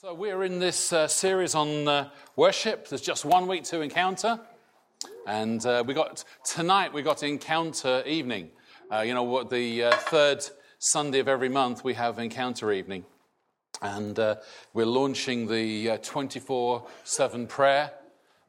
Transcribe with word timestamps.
So, 0.00 0.14
we're 0.14 0.44
in 0.44 0.60
this 0.60 0.92
uh, 0.92 1.08
series 1.08 1.56
on 1.56 1.88
uh, 1.88 2.10
worship. 2.36 2.86
There's 2.86 3.00
just 3.00 3.24
one 3.24 3.48
week 3.48 3.64
to 3.64 3.80
encounter. 3.80 4.38
And 5.26 5.66
uh, 5.66 5.82
we 5.84 5.92
got 5.92 6.22
tonight, 6.44 6.92
we 6.92 7.02
got 7.02 7.24
encounter 7.24 8.04
evening. 8.06 8.50
Uh, 8.92 9.00
you 9.00 9.12
know, 9.12 9.24
what 9.24 9.50
the 9.50 9.82
uh, 9.82 9.96
third 9.96 10.48
Sunday 10.78 11.18
of 11.18 11.26
every 11.26 11.48
month, 11.48 11.82
we 11.82 11.94
have 11.94 12.20
encounter 12.20 12.70
evening. 12.70 13.06
And 13.82 14.16
uh, 14.20 14.36
we're 14.72 14.86
launching 14.86 15.48
the 15.48 15.98
24 16.00 16.86
7 17.02 17.48
prayer 17.48 17.90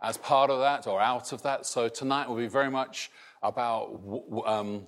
as 0.04 0.18
part 0.18 0.52
of 0.52 0.60
that 0.60 0.86
or 0.86 1.02
out 1.02 1.34
of 1.34 1.42
that. 1.42 1.66
So, 1.66 1.90
tonight 1.90 2.30
will 2.30 2.38
be 2.38 2.46
very 2.46 2.70
much 2.70 3.10
about 3.42 4.00
um, 4.46 4.86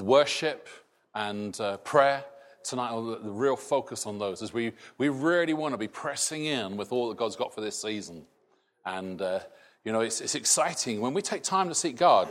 worship 0.00 0.66
and 1.14 1.60
prayer 1.84 2.24
tonight, 2.64 2.90
the 3.22 3.30
real 3.30 3.56
focus 3.56 4.06
on 4.06 4.18
those 4.18 4.42
is 4.42 4.52
we, 4.52 4.72
we 4.98 5.08
really 5.08 5.54
want 5.54 5.74
to 5.74 5.78
be 5.78 5.88
pressing 5.88 6.46
in 6.46 6.76
with 6.76 6.92
all 6.92 7.08
that 7.10 7.18
God's 7.18 7.36
got 7.36 7.54
for 7.54 7.60
this 7.60 7.80
season. 7.80 8.24
And, 8.84 9.20
uh, 9.20 9.40
you 9.84 9.92
know, 9.92 10.00
it's, 10.00 10.20
it's 10.20 10.34
exciting. 10.34 11.00
When 11.00 11.14
we 11.14 11.22
take 11.22 11.42
time 11.42 11.68
to 11.68 11.74
seek 11.74 11.96
God, 11.96 12.28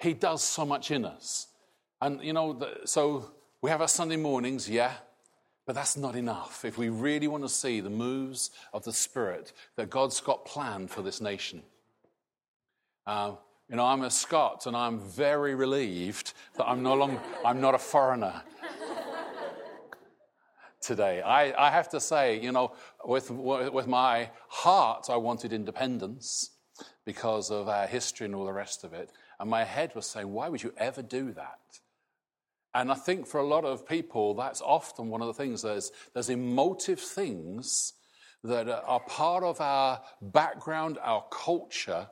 He 0.00 0.14
does 0.14 0.42
so 0.42 0.64
much 0.64 0.90
in 0.90 1.04
us. 1.04 1.48
And, 2.00 2.22
you 2.22 2.32
know, 2.32 2.54
the, 2.54 2.80
so 2.86 3.30
we 3.60 3.70
have 3.70 3.80
our 3.80 3.88
Sunday 3.88 4.16
mornings, 4.16 4.68
yeah, 4.68 4.94
but 5.66 5.74
that's 5.74 5.96
not 5.96 6.16
enough. 6.16 6.64
If 6.64 6.78
we 6.78 6.88
really 6.88 7.28
want 7.28 7.44
to 7.44 7.48
see 7.48 7.80
the 7.80 7.90
moves 7.90 8.50
of 8.72 8.84
the 8.84 8.92
Spirit 8.92 9.52
that 9.76 9.90
God's 9.90 10.20
got 10.20 10.44
planned 10.44 10.90
for 10.90 11.02
this 11.02 11.20
nation. 11.20 11.62
Uh, 13.06 13.32
you 13.68 13.76
know, 13.76 13.84
I'm 13.84 14.02
a 14.02 14.10
Scot 14.10 14.66
and 14.66 14.76
I'm 14.76 14.98
very 14.98 15.54
relieved 15.54 16.34
that 16.56 16.66
I'm 16.68 16.82
no 16.82 16.94
longer, 16.94 17.20
I'm 17.44 17.60
not 17.60 17.74
a 17.74 17.78
foreigner 17.78 18.42
today. 20.82 21.22
I, 21.22 21.68
I 21.68 21.70
have 21.70 21.88
to 21.90 22.00
say, 22.00 22.40
you 22.40 22.52
know, 22.52 22.72
with, 23.04 23.30
with 23.30 23.86
my 23.86 24.30
heart, 24.48 25.06
I 25.08 25.16
wanted 25.16 25.52
independence 25.52 26.50
because 27.04 27.50
of 27.50 27.68
our 27.68 27.86
history 27.86 28.26
and 28.26 28.34
all 28.34 28.44
the 28.44 28.52
rest 28.52 28.84
of 28.84 28.92
it. 28.92 29.10
And 29.40 29.48
my 29.48 29.64
head 29.64 29.94
was 29.94 30.06
saying, 30.06 30.32
why 30.32 30.48
would 30.48 30.62
you 30.62 30.72
ever 30.76 31.02
do 31.02 31.32
that? 31.32 31.58
And 32.74 32.90
I 32.90 32.94
think 32.94 33.26
for 33.26 33.38
a 33.38 33.46
lot 33.46 33.64
of 33.64 33.86
people, 33.86 34.34
that's 34.34 34.62
often 34.62 35.08
one 35.08 35.20
of 35.20 35.26
the 35.26 35.34
things. 35.34 35.62
There's, 35.62 35.92
there's 36.14 36.30
emotive 36.30 37.00
things 37.00 37.94
that 38.44 38.68
are 38.68 39.00
part 39.00 39.44
of 39.44 39.60
our 39.60 40.00
background, 40.20 40.98
our 41.02 41.24
culture, 41.30 42.08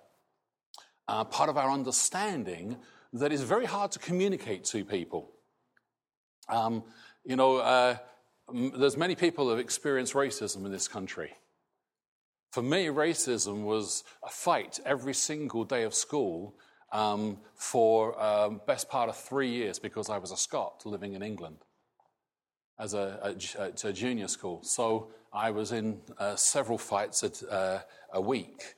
uh, 1.09 1.25
part 1.25 1.49
of 1.49 1.57
our 1.57 1.71
understanding 1.71 2.77
that 3.13 3.33
is 3.33 3.43
very 3.43 3.67
hard 3.67 3.91
to 3.93 3.99
communicate 3.99 4.65
to 4.65 4.85
people. 4.85 5.33
Um, 6.49 6.85
you 7.25 7.37
know, 7.37 7.57
uh, 7.57 7.97
there's 8.53 8.97
many 8.97 9.15
people 9.15 9.45
who 9.45 9.51
have 9.51 9.59
experienced 9.61 10.15
racism 10.15 10.65
in 10.65 10.73
this 10.73 10.89
country. 10.89 11.33
For 12.53 12.63
me, 12.63 12.87
racism 12.87 13.63
was 13.65 14.03
a 14.25 14.29
fight 14.29 14.81
every 14.85 15.15
single 15.15 15.65
day 15.65 15.85
of 15.85 15.95
school 15.95 16.57
um, 16.93 17.39
for 17.55 18.21
um, 18.21 18.61
best 18.67 18.89
part 18.89 19.09
of 19.09 19.17
three 19.17 19.51
years 19.51 19.79
because 19.79 20.11
I 20.11 20.19
was 20.19 20.33
a 20.33 20.37
Scot 20.37 20.83
living 20.85 21.15
in 21.15 21.23
England 21.23 21.59
as 22.79 22.95
a, 22.95 23.37
a, 23.59 23.89
a 23.89 23.93
junior 23.93 24.27
school. 24.27 24.61
So 24.65 25.11
I 25.33 25.51
was 25.51 25.71
in 25.71 26.01
uh, 26.19 26.35
several 26.35 26.79
fights 26.79 27.23
at, 27.23 27.43
uh, 27.49 27.81
a 28.13 28.21
week. 28.21 28.75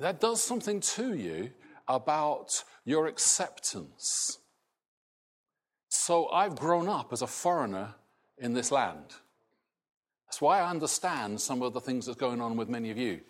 That 0.00 0.20
does 0.20 0.42
something 0.42 0.80
to 0.80 1.14
you 1.14 1.50
about 1.86 2.64
your 2.84 3.06
acceptance 3.06 4.38
so 5.96 6.28
I've 6.28 6.56
grown 6.56 6.88
up 6.88 7.12
as 7.12 7.22
a 7.22 7.26
foreigner 7.26 7.94
in 8.38 8.52
this 8.52 8.70
land. 8.70 9.14
That's 10.26 10.40
why 10.40 10.60
I 10.60 10.70
understand 10.70 11.40
some 11.40 11.62
of 11.62 11.72
the 11.72 11.80
things 11.80 12.06
that's 12.06 12.18
going 12.18 12.40
on 12.40 12.56
with 12.56 12.68
many 12.68 12.90
of 12.90 12.98
you. 12.98 13.20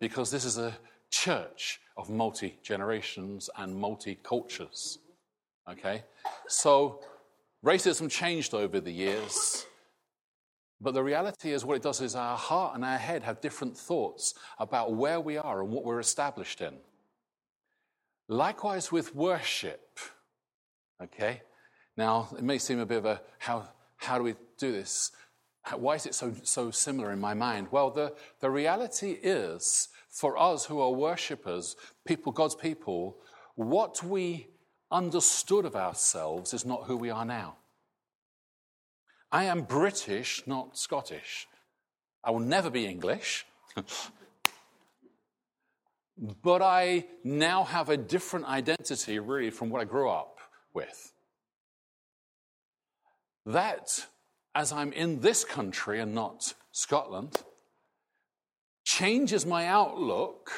Because 0.00 0.30
this 0.30 0.44
is 0.44 0.58
a 0.58 0.76
church 1.10 1.80
of 1.96 2.10
multi 2.10 2.58
generations 2.62 3.50
and 3.56 3.74
multi 3.74 4.18
cultures. 4.22 4.98
Okay? 5.70 6.02
So 6.48 7.00
racism 7.64 8.10
changed 8.10 8.54
over 8.54 8.80
the 8.80 8.92
years. 8.92 9.66
But 10.80 10.94
the 10.94 11.02
reality 11.02 11.52
is, 11.52 11.64
what 11.64 11.76
it 11.76 11.82
does 11.82 12.00
is 12.02 12.14
our 12.14 12.36
heart 12.36 12.74
and 12.74 12.84
our 12.84 12.98
head 12.98 13.22
have 13.22 13.40
different 13.40 13.76
thoughts 13.76 14.34
about 14.58 14.94
where 14.94 15.20
we 15.20 15.38
are 15.38 15.62
and 15.62 15.70
what 15.70 15.84
we're 15.84 16.00
established 16.00 16.60
in. 16.60 16.74
Likewise 18.28 18.92
with 18.92 19.14
worship. 19.14 19.85
Okay? 21.02 21.42
Now, 21.96 22.28
it 22.36 22.44
may 22.44 22.58
seem 22.58 22.78
a 22.78 22.86
bit 22.86 22.98
of 22.98 23.06
a 23.06 23.22
how, 23.38 23.68
how 23.96 24.18
do 24.18 24.24
we 24.24 24.34
do 24.58 24.72
this? 24.72 25.12
Why 25.74 25.96
is 25.96 26.06
it 26.06 26.14
so, 26.14 26.32
so 26.42 26.70
similar 26.70 27.10
in 27.12 27.18
my 27.20 27.34
mind? 27.34 27.68
Well, 27.70 27.90
the, 27.90 28.14
the 28.40 28.50
reality 28.50 29.18
is 29.22 29.88
for 30.08 30.38
us 30.38 30.66
who 30.66 30.80
are 30.80 30.92
worshippers, 30.92 31.74
people, 32.06 32.32
God's 32.32 32.54
people, 32.54 33.16
what 33.56 34.02
we 34.02 34.46
understood 34.90 35.64
of 35.64 35.74
ourselves 35.74 36.54
is 36.54 36.64
not 36.64 36.84
who 36.84 36.96
we 36.96 37.10
are 37.10 37.24
now. 37.24 37.56
I 39.32 39.44
am 39.44 39.62
British, 39.62 40.42
not 40.46 40.78
Scottish. 40.78 41.48
I 42.22 42.30
will 42.30 42.40
never 42.40 42.70
be 42.70 42.86
English. 42.86 43.44
but 46.42 46.62
I 46.62 47.06
now 47.24 47.64
have 47.64 47.88
a 47.88 47.96
different 47.96 48.46
identity, 48.46 49.18
really, 49.18 49.50
from 49.50 49.70
what 49.70 49.80
I 49.80 49.84
grew 49.84 50.08
up 50.08 50.35
with. 50.76 51.12
That, 53.46 54.06
as 54.54 54.70
I'm 54.70 54.92
in 54.92 55.20
this 55.20 55.44
country 55.44 56.00
and 56.00 56.14
not 56.14 56.54
Scotland, 56.70 57.42
changes 58.84 59.44
my 59.44 59.66
outlook 59.66 60.52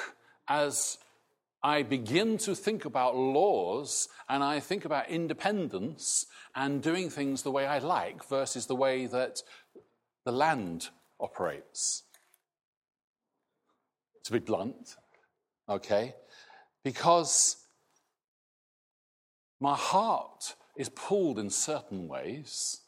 as 0.48 0.98
I 1.62 1.82
begin 1.82 2.38
to 2.38 2.54
think 2.54 2.84
about 2.84 3.16
laws 3.16 4.08
and 4.28 4.44
I 4.44 4.60
think 4.60 4.84
about 4.84 5.08
independence 5.08 6.26
and 6.54 6.82
doing 6.82 7.10
things 7.10 7.42
the 7.42 7.50
way 7.50 7.66
I 7.66 7.78
like 7.78 8.28
versus 8.28 8.66
the 8.66 8.76
way 8.76 9.06
that 9.06 9.42
the 10.24 10.32
land 10.32 10.88
operates. 11.20 12.04
To 14.24 14.32
be 14.32 14.38
blunt, 14.40 14.96
okay? 15.68 16.14
Because 16.84 17.56
my 19.60 19.74
heart 19.74 20.54
is 20.76 20.88
pulled 20.88 21.38
in 21.38 21.50
certain 21.50 22.06
ways, 22.06 22.80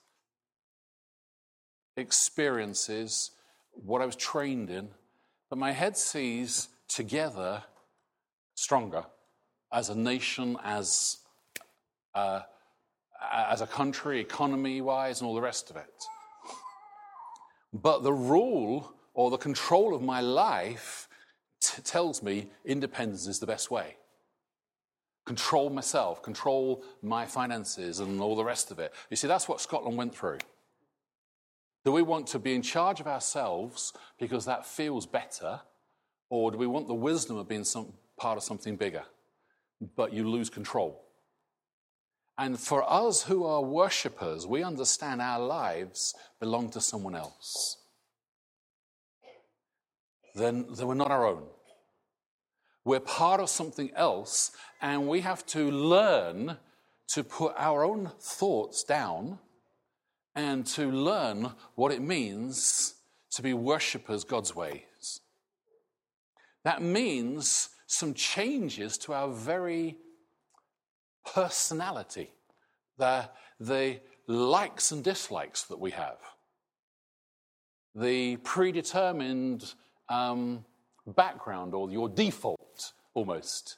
experiences, 1.96 3.32
what 3.72 4.00
I 4.00 4.06
was 4.06 4.16
trained 4.16 4.70
in, 4.70 4.88
but 5.48 5.58
my 5.58 5.72
head 5.72 5.96
sees 5.96 6.68
together 6.88 7.64
stronger 8.54 9.04
as 9.72 9.88
a 9.88 9.94
nation, 9.94 10.56
as, 10.64 11.18
uh, 12.14 12.40
as 13.32 13.60
a 13.60 13.66
country, 13.66 14.20
economy 14.20 14.80
wise, 14.80 15.20
and 15.20 15.28
all 15.28 15.34
the 15.34 15.40
rest 15.40 15.70
of 15.70 15.76
it. 15.76 16.04
But 17.72 18.02
the 18.02 18.12
rule 18.12 18.92
or 19.14 19.30
the 19.30 19.36
control 19.36 19.94
of 19.94 20.02
my 20.02 20.20
life 20.20 21.08
t- 21.60 21.82
tells 21.82 22.22
me 22.22 22.50
independence 22.64 23.26
is 23.26 23.38
the 23.38 23.46
best 23.46 23.70
way 23.70 23.96
control 25.26 25.70
myself, 25.70 26.22
control 26.22 26.82
my 27.02 27.26
finances, 27.26 28.00
and 28.00 28.20
all 28.20 28.36
the 28.36 28.44
rest 28.44 28.70
of 28.70 28.78
it. 28.78 28.92
You 29.10 29.16
see, 29.16 29.28
that's 29.28 29.48
what 29.48 29.60
Scotland 29.60 29.96
went 29.96 30.14
through. 30.14 30.38
Do 31.84 31.92
we 31.92 32.02
want 32.02 32.26
to 32.28 32.38
be 32.38 32.54
in 32.54 32.62
charge 32.62 33.00
of 33.00 33.06
ourselves 33.06 33.92
because 34.18 34.44
that 34.44 34.66
feels 34.66 35.06
better, 35.06 35.60
or 36.28 36.50
do 36.50 36.58
we 36.58 36.66
want 36.66 36.88
the 36.88 36.94
wisdom 36.94 37.36
of 37.36 37.48
being 37.48 37.64
some, 37.64 37.92
part 38.18 38.36
of 38.36 38.42
something 38.42 38.76
bigger? 38.76 39.04
But 39.96 40.12
you 40.12 40.28
lose 40.28 40.50
control. 40.50 41.02
And 42.36 42.58
for 42.58 42.90
us 42.90 43.22
who 43.22 43.44
are 43.44 43.62
worshippers, 43.62 44.46
we 44.46 44.62
understand 44.62 45.20
our 45.20 45.40
lives 45.40 46.14
belong 46.38 46.70
to 46.70 46.80
someone 46.80 47.14
else. 47.14 47.76
Then, 50.34 50.66
then 50.74 50.86
we're 50.86 50.94
not 50.94 51.10
our 51.10 51.26
own. 51.26 51.44
We're 52.90 52.98
part 52.98 53.40
of 53.40 53.48
something 53.48 53.92
else, 53.94 54.50
and 54.82 55.06
we 55.06 55.20
have 55.20 55.46
to 55.46 55.70
learn 55.70 56.56
to 57.10 57.22
put 57.22 57.54
our 57.56 57.84
own 57.84 58.10
thoughts 58.18 58.82
down 58.82 59.38
and 60.34 60.66
to 60.74 60.90
learn 60.90 61.52
what 61.76 61.92
it 61.92 62.02
means 62.02 62.96
to 63.30 63.42
be 63.42 63.54
worshippers 63.54 64.24
God's 64.24 64.56
ways. 64.56 65.20
That 66.64 66.82
means 66.82 67.68
some 67.86 68.12
changes 68.12 68.98
to 68.98 69.12
our 69.12 69.28
very 69.28 69.96
personality, 71.32 72.32
the, 72.98 73.30
the 73.60 74.00
likes 74.26 74.90
and 74.90 75.04
dislikes 75.04 75.62
that 75.66 75.78
we 75.78 75.92
have, 75.92 76.18
the 77.94 78.38
predetermined 78.38 79.74
um, 80.08 80.64
background 81.06 81.74
or 81.74 81.90
your 81.90 82.08
default 82.08 82.92
almost. 83.14 83.76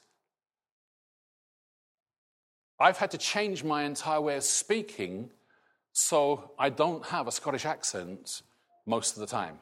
I've 2.79 2.97
had 2.97 3.11
to 3.11 3.17
change 3.17 3.63
my 3.63 3.83
entire 3.83 4.21
way 4.21 4.37
of 4.37 4.43
speaking 4.43 5.29
So 5.93 6.51
I 6.57 6.69
don't 6.69 7.05
have 7.05 7.27
a 7.27 7.31
Scottish 7.31 7.65
accent 7.65 8.41
most 8.85 9.13
of 9.13 9.19
the 9.21 9.27
time. 9.27 9.59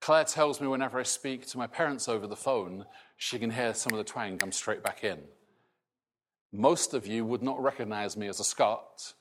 Claire 0.00 0.24
tells 0.24 0.60
me 0.60 0.66
whenever 0.66 1.00
I 1.00 1.02
speak 1.02 1.46
to 1.48 1.58
my 1.58 1.66
parents 1.66 2.08
over 2.08 2.26
the 2.26 2.36
phone, 2.36 2.84
she 3.16 3.38
can 3.38 3.50
hear 3.50 3.74
some 3.74 3.92
of 3.92 3.98
the 3.98 4.04
twang 4.04 4.38
come 4.38 4.52
straight 4.52 4.82
back 4.82 5.02
in. 5.02 5.18
Most 6.52 6.94
of 6.94 7.06
you 7.06 7.24
would 7.24 7.42
not 7.42 7.62
recognize 7.62 8.16
me 8.16 8.28
as 8.28 8.38
a 8.38 8.44
Scot 8.44 9.14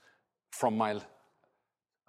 from 0.52 0.78
my, 0.78 1.00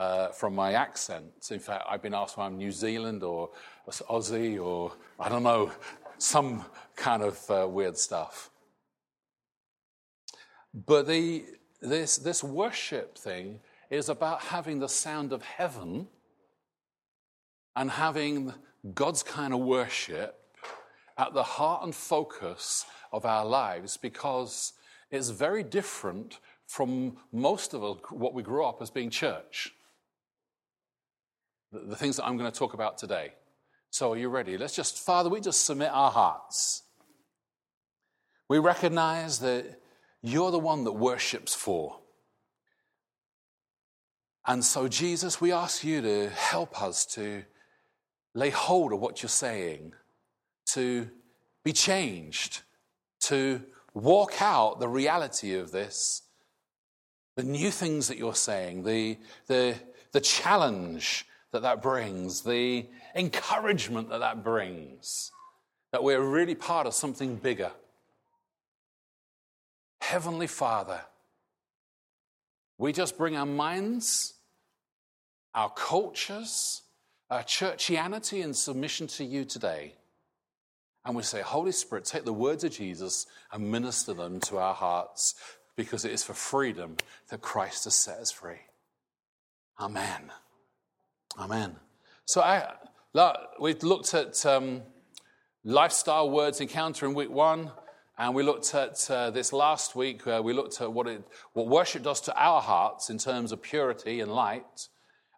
uh, 0.00 0.29
from 0.29 0.55
my 0.55 0.73
accent. 0.73 1.49
In 1.50 1.58
fact, 1.58 1.85
I've 1.87 2.00
been 2.00 2.14
asked 2.14 2.38
why 2.38 2.47
I'm 2.47 2.56
New 2.56 2.73
Zealand 2.73 3.23
or 3.23 3.50
Aussie 3.87 4.58
or 4.58 4.93
I 5.19 5.29
don't 5.29 5.43
know, 5.43 5.70
some 6.17 6.64
kind 6.97 7.23
of 7.23 7.50
uh, 7.50 7.69
weird 7.69 7.99
stuff. 7.99 8.50
But 10.73 11.06
the, 11.06 11.44
this, 11.82 12.17
this 12.17 12.43
worship 12.43 13.19
thing 13.19 13.61
is 13.91 14.08
about 14.08 14.41
having 14.41 14.79
the 14.79 14.88
sound 14.88 15.35
of 15.35 15.43
heaven 15.43 16.08
and 17.76 17.91
having 17.91 18.55
God's 18.94 19.23
kind 19.23 19.53
of 19.53 19.61
worship 19.61 20.56
at 21.19 21.35
the 21.35 21.43
heart 21.43 21.85
and 21.85 21.94
focus 21.94 22.87
of 23.12 23.26
our 23.26 23.44
lives 23.44 23.99
because 23.99 24.73
it's 25.11 25.29
very 25.29 25.62
different 25.62 26.38
from 26.67 27.19
most 27.32 27.75
of 27.75 27.82
what 28.11 28.32
we 28.32 28.43
grew 28.43 28.64
up 28.64 28.81
as 28.81 28.88
being 28.88 29.11
church. 29.11 29.75
The, 31.72 31.96
things 31.96 32.17
that 32.17 32.26
I'm 32.26 32.37
going 32.37 32.50
to 32.50 32.58
talk 32.58 32.75
about 32.75 32.99
today. 32.99 33.32
So, 33.90 34.12
are 34.12 34.17
you 34.17 34.28
ready? 34.28 34.58
Let's 34.58 34.75
just, 34.75 34.99
Father, 34.99 35.28
we 35.28 35.40
just 35.40 35.64
submit 35.64 35.90
our 35.93 36.11
hearts. 36.11 36.82
We 38.49 38.58
recognize 38.58 39.38
that 39.40 39.81
you're 40.22 40.50
the 40.50 40.58
one 40.58 40.84
that 40.84 40.93
worships 40.93 41.55
for. 41.55 41.99
And 44.46 44.64
so, 44.64 44.88
Jesus, 44.88 45.40
we 45.40 45.52
ask 45.52 45.84
you 45.84 46.02
to 46.02 46.31
help 46.31 46.82
us 46.82 47.06
to 47.14 47.44
lay 48.34 48.50
hold 48.50 48.93
of 48.93 49.00
what 49.00 49.22
you're 49.22 49.28
saying, 49.31 49.93
to 50.67 51.08
be 51.62 51.72
changed, 51.72 52.62
to 53.20 53.62
walk 53.94 54.40
out 54.40 54.81
the 54.81 54.88
reality 54.88 55.55
of 55.55 55.72
this, 55.72 56.22
the 57.37 57.43
new 57.43 57.70
things 57.70 58.08
that 58.08 58.19
you're 58.19 58.34
saying, 58.34 58.82
the, 58.82 59.19
the, 59.46 59.75
the 60.12 60.20
challenge 60.20 61.26
that 61.52 61.62
that 61.62 61.82
brings, 61.82 62.43
the 62.43 62.87
encouragement 63.14 64.08
that 64.11 64.20
that 64.20 64.44
brings, 64.44 65.32
that 65.93 66.02
we're 66.02 66.20
really 66.20 66.55
part 66.55 66.87
of 66.87 66.94
something 66.94 67.37
bigger. 67.37 67.73
Heavenly 70.00 70.47
Father, 70.47 71.00
we 72.79 72.93
just 72.93 73.19
bring 73.19 73.37
our 73.37 73.47
minds, 73.47 74.35
our 75.55 75.70
cultures, 75.70 76.82
our 77.29 77.43
churchianity 77.43 78.43
and 78.43 78.56
submission 78.56 79.06
to 79.06 79.25
you 79.25 79.44
today. 79.44 79.94
And 81.05 81.17
we 81.17 81.23
say, 81.23 81.41
Holy 81.41 81.73
Spirit, 81.73 82.05
take 82.05 82.25
the 82.25 82.32
words 82.32 82.64
of 82.64 82.73
Jesus 82.73 83.26
and 83.53 83.70
minister 83.70 84.14
them 84.14 84.41
to 84.41 84.58
our 84.58 84.75
hearts 84.75 85.35
because 85.76 86.05
it 86.05 86.12
is 86.12 86.23
for 86.23 86.35
freedom 86.35 86.96
that 87.29 87.41
Christ 87.41 87.85
has 87.85 87.94
set 87.94 88.19
us 88.19 88.31
free. 88.31 88.61
Amen. 89.81 90.31
Amen. 91.38 91.77
So 92.25 92.41
I, 92.43 92.75
we 93.61 93.75
looked 93.75 94.15
at 94.15 94.44
um, 94.47 94.82
lifestyle 95.65 96.31
words 96.31 96.61
encounter 96.61 97.06
in 97.06 97.15
week 97.15 97.31
one. 97.31 97.71
And 98.21 98.35
we 98.35 98.43
looked 98.43 98.75
at 98.75 99.11
uh, 99.11 99.31
this 99.31 99.50
last 99.50 99.97
week, 99.97 100.27
uh, 100.27 100.43
we 100.44 100.53
looked 100.53 100.82
at 100.82 100.93
what, 100.93 101.06
it, 101.06 101.23
what 101.55 101.69
worship 101.69 102.03
does 102.03 102.21
to 102.23 102.37
our 102.37 102.61
hearts 102.61 103.09
in 103.09 103.17
terms 103.17 103.50
of 103.50 103.62
purity 103.62 104.21
and 104.21 104.31
light, 104.31 104.88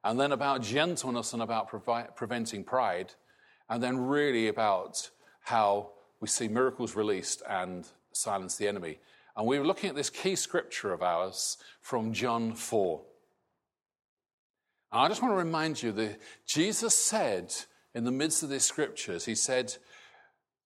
and 0.03 0.19
then 0.19 0.33
about 0.33 0.63
gentleness 0.63 1.33
and 1.33 1.43
about 1.43 1.69
preventing 2.17 2.65
pride, 2.65 3.15
and 3.71 3.81
then 3.81 3.97
really 3.99 4.49
about 4.49 5.09
how 5.43 5.91
we 6.19 6.27
see 6.27 6.49
miracles 6.49 6.97
released 6.97 7.41
and 7.49 7.87
silence 8.11 8.57
the 8.57 8.67
enemy. 8.67 8.99
And 9.37 9.47
we 9.47 9.61
were 9.61 9.67
looking 9.67 9.89
at 9.89 9.95
this 9.95 10.11
key 10.11 10.35
scripture 10.35 10.93
of 10.93 11.03
ours 11.03 11.59
from 11.83 12.13
John 12.13 12.53
4. 12.53 13.01
I 14.93 15.09
just 15.09 15.23
want 15.23 15.33
to 15.33 15.39
remind 15.39 15.83
you 15.83 15.91
that 15.93 16.21
Jesus 16.47 16.95
said 16.95 17.55
in 17.95 18.05
the 18.05 18.11
midst 18.11 18.43
of 18.43 18.51
these 18.51 18.65
scriptures, 18.65 19.25
He 19.25 19.35
said, 19.35 19.75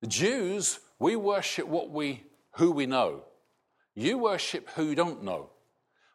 The 0.01 0.09
Jews 0.09 0.81
we 0.99 1.15
worship 1.15 1.67
what 1.69 1.91
we, 1.91 2.25
who 2.57 2.73
we 2.73 2.87
know. 2.87 3.23
You 3.95 4.19
worship 4.19 4.71
who 4.71 4.85
you 4.85 4.95
don't 4.95 5.23
know. 5.23 5.51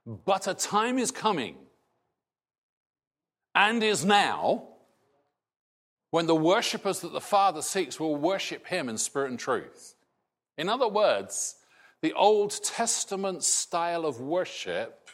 But 0.06 0.48
a 0.48 0.54
time 0.54 0.98
is 0.98 1.12
coming 1.12 1.56
and 3.54 3.84
is 3.84 4.04
now 4.04 4.68
when 6.10 6.26
the 6.26 6.36
worshippers 6.36 7.00
that 7.02 7.14
the 7.14 7.22
Father 7.22 7.62
seeks 7.62 8.00
will 8.00 8.16
worship 8.16 8.68
Him 8.68 8.90
in 8.90 8.98
spirit 8.98 9.30
and 9.30 9.40
truth. 9.40 9.96
In 10.58 10.68
other 10.68 10.88
words, 10.88 11.56
the 12.02 12.14
Old 12.14 12.52
Testament 12.64 13.44
style 13.44 14.06
of 14.06 14.20
worship 14.20 15.10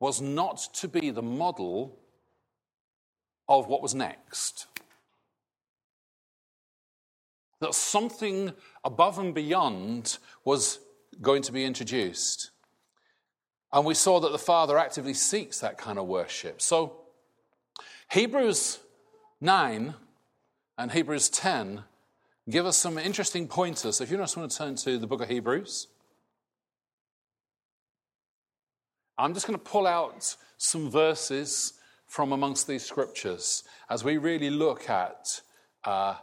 was 0.00 0.20
not 0.20 0.66
to 0.74 0.88
be 0.88 1.10
the 1.10 1.22
model 1.22 1.99
of 3.50 3.66
what 3.66 3.82
was 3.82 3.94
next 3.94 4.66
that 7.60 7.74
something 7.74 8.52
above 8.84 9.18
and 9.18 9.34
beyond 9.34 10.18
was 10.44 10.80
going 11.20 11.42
to 11.42 11.52
be 11.52 11.64
introduced. 11.64 12.50
And 13.72 13.84
we 13.84 13.94
saw 13.94 14.18
that 14.20 14.32
the 14.32 14.38
Father 14.38 14.78
actively 14.78 15.14
seeks 15.14 15.60
that 15.60 15.78
kind 15.78 15.98
of 15.98 16.06
worship. 16.06 16.60
So, 16.60 16.96
Hebrews 18.10 18.80
9 19.40 19.94
and 20.78 20.90
Hebrews 20.90 21.28
10 21.28 21.84
give 22.48 22.66
us 22.66 22.76
some 22.76 22.98
interesting 22.98 23.46
pointers. 23.46 23.96
So 23.96 24.04
if 24.04 24.10
you 24.10 24.16
just 24.16 24.36
want 24.36 24.50
to 24.50 24.58
turn 24.58 24.74
to 24.76 24.98
the 24.98 25.06
book 25.06 25.22
of 25.22 25.28
Hebrews, 25.28 25.86
I'm 29.16 29.34
just 29.34 29.46
going 29.46 29.58
to 29.58 29.64
pull 29.64 29.86
out 29.86 30.34
some 30.56 30.90
verses 30.90 31.74
from 32.10 32.32
amongst 32.32 32.66
these 32.66 32.84
scriptures 32.84 33.62
as 33.88 34.02
we 34.02 34.16
really 34.16 34.50
look 34.50 34.90
at 34.90 35.40
uh, 35.84 36.16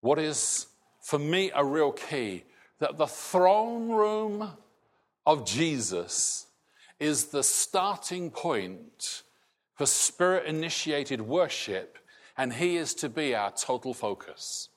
what 0.00 0.18
is, 0.18 0.66
for 1.00 1.20
me, 1.20 1.52
a 1.54 1.64
real 1.64 1.92
key 1.92 2.42
that 2.80 2.96
the 2.96 3.06
throne 3.06 3.88
room 3.88 4.50
of 5.24 5.46
Jesus 5.46 6.46
is 6.98 7.26
the 7.26 7.44
starting 7.44 8.28
point 8.28 9.22
for 9.74 9.86
spirit 9.86 10.46
initiated 10.46 11.20
worship, 11.20 11.96
and 12.36 12.54
He 12.54 12.76
is 12.76 12.92
to 12.94 13.08
be 13.08 13.36
our 13.36 13.52
total 13.52 13.94
focus. 13.94 14.68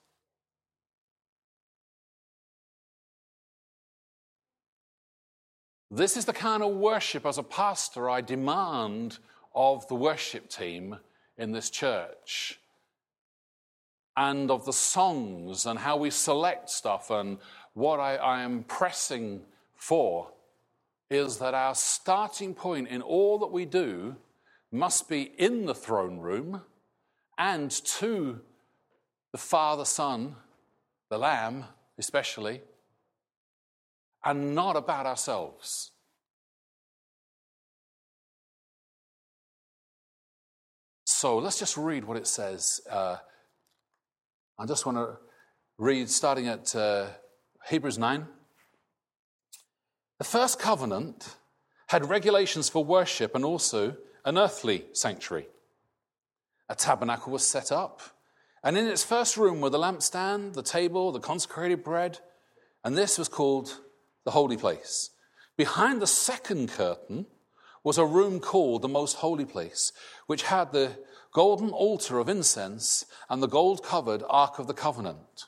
This 5.92 6.18
is 6.18 6.26
the 6.26 6.34
kind 6.34 6.62
of 6.62 6.76
worship, 6.76 7.26
as 7.26 7.40
a 7.40 7.44
pastor, 7.44 8.10
I 8.10 8.22
demand 8.22 9.18
of 9.56 9.88
the 9.88 9.96
worship 9.96 10.48
team 10.48 10.98
in 11.38 11.52
this 11.52 11.72
church 11.72 12.60
and 14.16 14.52
of 14.52 14.66
the 14.66 14.74
songs 14.74 15.66
and 15.66 15.80
how 15.80 15.98
we 15.98 16.12
select 16.12 16.70
stuff 16.70 17.10
and 17.10 17.40
what 17.74 18.00
I, 18.00 18.18
I 18.18 18.42
am 18.42 18.64
pressing 18.64 19.42
for 19.76 20.28
is 21.10 21.38
that 21.38 21.54
our 21.56 21.74
starting 21.74 22.54
point 22.54 22.90
in 22.90 23.02
all 23.02 23.40
that 23.40 23.52
we 23.52 23.66
do 23.66 24.16
must 24.72 25.10
be 25.10 25.32
in 25.38 25.66
the 25.66 25.74
throne 25.74 26.20
room 26.20 26.62
and 27.38 27.72
to 27.72 28.42
the 29.32 29.38
Father, 29.38 29.86
Son, 29.86 30.36
the 31.10 31.18
Lamb, 31.18 31.66
especially, 31.98 32.62
and 34.24 34.56
not 34.56 34.76
about 34.76 35.06
ourselves. 35.06 35.92
So 41.06 41.38
let's 41.38 41.60
just 41.60 41.76
read 41.76 42.06
what 42.06 42.18
it 42.18 42.28
says 42.28 42.82
uh, 42.90 43.18
I 44.62 44.66
just 44.66 44.86
want 44.86 44.98
to 44.98 45.18
read 45.78 46.10
starting 46.10 46.50
at 46.50 46.76
uh, 46.76 47.08
Hebrews 47.70 47.98
9. 47.98 48.28
The 50.18 50.26
first 50.26 50.60
covenant 50.60 51.38
had 51.88 52.10
regulations 52.10 52.68
for 52.68 52.84
worship 52.84 53.36
and 53.36 53.46
also 53.46 53.96
an 54.26 54.38
earthly 54.38 54.86
sanctuary. 54.92 55.48
A 56.68 56.76
tabernacle 56.76 57.32
was 57.32 57.48
set 57.48 57.72
up, 57.72 58.02
and 58.64 58.78
in 58.78 58.86
its 58.86 59.04
first 59.04 59.38
room 59.38 59.62
were 59.62 59.70
the 59.70 59.80
lampstand, 59.80 60.54
the 60.54 60.62
table, 60.62 61.14
the 61.14 61.22
consecrated 61.22 61.82
bread, 61.82 62.20
and 62.84 62.98
this 62.98 63.18
was 63.18 63.30
called 63.30 63.80
the 64.26 64.32
holy 64.32 64.58
place. 64.58 65.12
Behind 65.58 66.02
the 66.02 66.08
second 66.08 66.70
curtain 66.70 67.26
was 67.84 67.98
a 67.98 68.06
room 68.06 68.40
called 68.40 68.82
the 68.82 68.88
most 68.88 69.18
holy 69.18 69.46
place, 69.46 69.92
which 70.28 70.44
had 70.44 70.72
the 70.72 70.98
golden 71.34 71.70
altar 71.70 72.20
of 72.20 72.30
incense, 72.30 73.06
and 73.30 73.42
the 73.42 73.48
gold 73.48 73.84
covered 73.84 74.24
Ark 74.30 74.60
of 74.60 74.68
the 74.68 74.74
Covenant. 74.74 75.46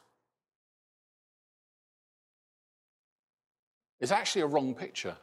It's 4.00 4.12
actually 4.12 4.42
a 4.44 4.48
wrong 4.48 4.74
picture. 4.76 5.18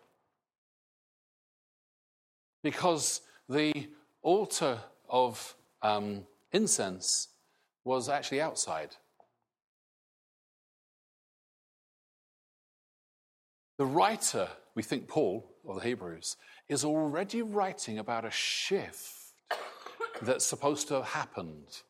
because 2.63 3.23
the 3.49 3.73
altar 4.23 4.79
of 5.09 5.55
um, 5.83 6.27
incense 6.53 7.29
was 7.85 8.09
actually 8.09 8.41
outside. 8.41 8.97
The 13.79 13.87
writer, 13.87 14.49
we 14.75 14.83
think 14.83 15.07
Paul 15.07 15.49
or 15.65 15.77
the 15.77 15.81
Hebrews, 15.81 16.37
is 16.69 16.85
already 16.85 17.43
writing 17.43 17.99
about 17.99 18.25
a 18.25 18.31
shift 18.31 19.15
that's 20.21 20.45
supposed 20.45 20.89
to 20.89 20.95
have 20.95 21.05
happened 21.05 21.83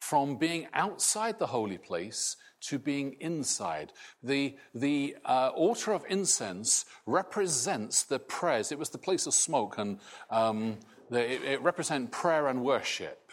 from 0.00 0.36
being 0.36 0.68
outside 0.72 1.40
the 1.40 1.48
holy 1.48 1.78
place 1.78 2.36
to 2.60 2.78
being 2.78 3.16
inside. 3.18 3.92
The, 4.22 4.56
the 4.72 5.16
uh, 5.24 5.50
altar 5.52 5.92
of 5.92 6.04
incense 6.08 6.84
represents 7.06 8.04
the 8.04 8.20
prayers. 8.20 8.70
It 8.70 8.78
was 8.78 8.90
the 8.90 8.98
place 8.98 9.26
of 9.26 9.34
smoke, 9.34 9.78
and 9.78 9.98
um, 10.30 10.78
the, 11.10 11.28
it, 11.28 11.42
it 11.42 11.62
represents 11.62 12.16
prayer 12.16 12.46
and 12.46 12.62
worship. 12.62 13.25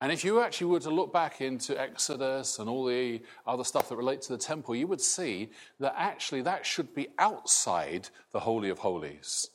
And 0.00 0.12
if 0.12 0.24
you 0.24 0.40
actually 0.40 0.66
were 0.66 0.80
to 0.80 0.90
look 0.90 1.12
back 1.12 1.40
into 1.40 1.80
Exodus 1.80 2.58
and 2.58 2.68
all 2.68 2.84
the 2.84 3.22
other 3.46 3.64
stuff 3.64 3.88
that 3.88 3.96
relates 3.96 4.26
to 4.26 4.34
the 4.34 4.38
temple, 4.38 4.74
you 4.74 4.86
would 4.86 5.00
see 5.00 5.50
that 5.80 5.94
actually 5.96 6.42
that 6.42 6.66
should 6.66 6.94
be 6.94 7.08
outside 7.18 8.08
the 8.32 8.40
Holy 8.40 8.68
of 8.68 8.80
Holies, 8.80 9.48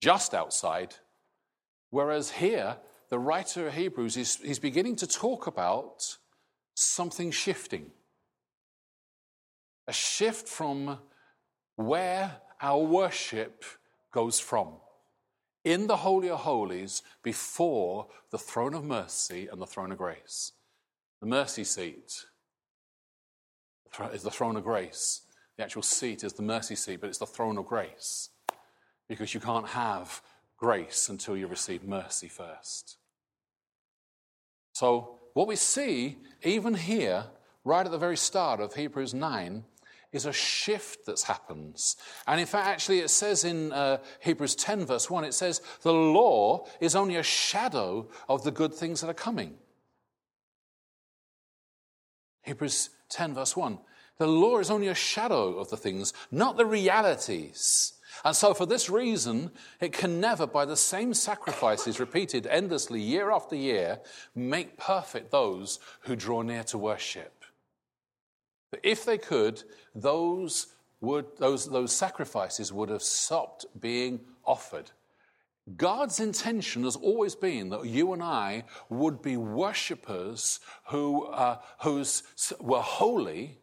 just 0.00 0.34
outside. 0.34 0.94
Whereas 1.90 2.30
here, 2.30 2.78
the 3.10 3.18
writer 3.18 3.68
of 3.68 3.74
Hebrews 3.74 4.16
is 4.16 4.36
he's 4.36 4.58
beginning 4.58 4.96
to 4.96 5.06
talk 5.06 5.46
about 5.46 6.16
something 6.74 7.30
shifting. 7.30 7.90
A 9.86 9.92
shift 9.92 10.48
from 10.48 10.98
where 11.76 12.40
our 12.60 12.82
worship 12.82 13.64
goes 14.12 14.40
from 14.40 14.74
in 15.64 15.86
the 15.86 15.96
Holy 15.96 16.30
of 16.30 16.40
Holies 16.40 17.02
before 17.22 18.06
the 18.30 18.38
throne 18.38 18.74
of 18.74 18.84
mercy 18.84 19.48
and 19.50 19.60
the 19.60 19.66
throne 19.66 19.92
of 19.92 19.98
grace. 19.98 20.52
The 21.20 21.26
mercy 21.26 21.64
seat 21.64 22.26
is 24.12 24.22
the 24.22 24.30
throne 24.30 24.56
of 24.56 24.64
grace. 24.64 25.22
The 25.56 25.64
actual 25.64 25.82
seat 25.82 26.22
is 26.22 26.34
the 26.34 26.42
mercy 26.42 26.76
seat, 26.76 27.00
but 27.00 27.08
it's 27.08 27.18
the 27.18 27.26
throne 27.26 27.58
of 27.58 27.66
grace 27.66 28.30
because 29.08 29.34
you 29.34 29.40
can't 29.40 29.68
have 29.68 30.22
grace 30.56 31.08
until 31.08 31.36
you 31.36 31.46
receive 31.46 31.82
mercy 31.82 32.28
first. 32.28 32.98
So, 34.72 35.18
what 35.34 35.48
we 35.48 35.56
see, 35.56 36.18
even 36.42 36.74
here, 36.74 37.24
right 37.64 37.84
at 37.84 37.90
the 37.90 37.98
very 37.98 38.16
start 38.16 38.60
of 38.60 38.74
Hebrews 38.74 39.14
9, 39.14 39.64
is 40.12 40.26
a 40.26 40.32
shift 40.32 41.06
that 41.06 41.20
happens. 41.20 41.96
And 42.26 42.40
in 42.40 42.46
fact, 42.46 42.66
actually, 42.66 43.00
it 43.00 43.10
says 43.10 43.44
in 43.44 43.72
uh, 43.72 43.98
Hebrews 44.20 44.54
10, 44.54 44.86
verse 44.86 45.10
1, 45.10 45.24
it 45.24 45.34
says, 45.34 45.60
the 45.82 45.92
law 45.92 46.66
is 46.80 46.96
only 46.96 47.16
a 47.16 47.22
shadow 47.22 48.08
of 48.28 48.42
the 48.42 48.50
good 48.50 48.72
things 48.72 49.00
that 49.00 49.10
are 49.10 49.14
coming. 49.14 49.54
Hebrews 52.42 52.90
10, 53.10 53.34
verse 53.34 53.54
1. 53.56 53.78
The 54.16 54.26
law 54.26 54.58
is 54.58 54.70
only 54.70 54.88
a 54.88 54.94
shadow 54.94 55.58
of 55.58 55.68
the 55.70 55.76
things, 55.76 56.12
not 56.30 56.56
the 56.56 56.66
realities. 56.66 57.92
And 58.24 58.34
so, 58.34 58.52
for 58.52 58.66
this 58.66 58.90
reason, 58.90 59.52
it 59.80 59.92
can 59.92 60.20
never, 60.20 60.46
by 60.46 60.64
the 60.64 60.76
same 60.76 61.14
sacrifices 61.14 62.00
repeated 62.00 62.46
endlessly 62.46 63.00
year 63.00 63.30
after 63.30 63.54
year, 63.54 64.00
make 64.34 64.76
perfect 64.76 65.30
those 65.30 65.78
who 66.00 66.16
draw 66.16 66.42
near 66.42 66.64
to 66.64 66.78
worship. 66.78 67.37
But 68.70 68.80
if 68.82 69.04
they 69.04 69.18
could, 69.18 69.62
those, 69.94 70.68
would, 71.00 71.26
those, 71.38 71.66
those 71.66 71.94
sacrifices 71.94 72.72
would 72.72 72.88
have 72.90 73.02
stopped 73.02 73.66
being 73.80 74.20
offered. 74.44 74.90
God's 75.76 76.20
intention 76.20 76.84
has 76.84 76.96
always 76.96 77.34
been 77.34 77.68
that 77.70 77.84
you 77.84 78.12
and 78.12 78.22
I 78.22 78.64
would 78.88 79.20
be 79.20 79.36
worshippers 79.36 80.60
who 80.86 81.24
uh, 81.26 81.58
who's, 81.80 82.22
were 82.58 82.80
holy, 82.80 83.58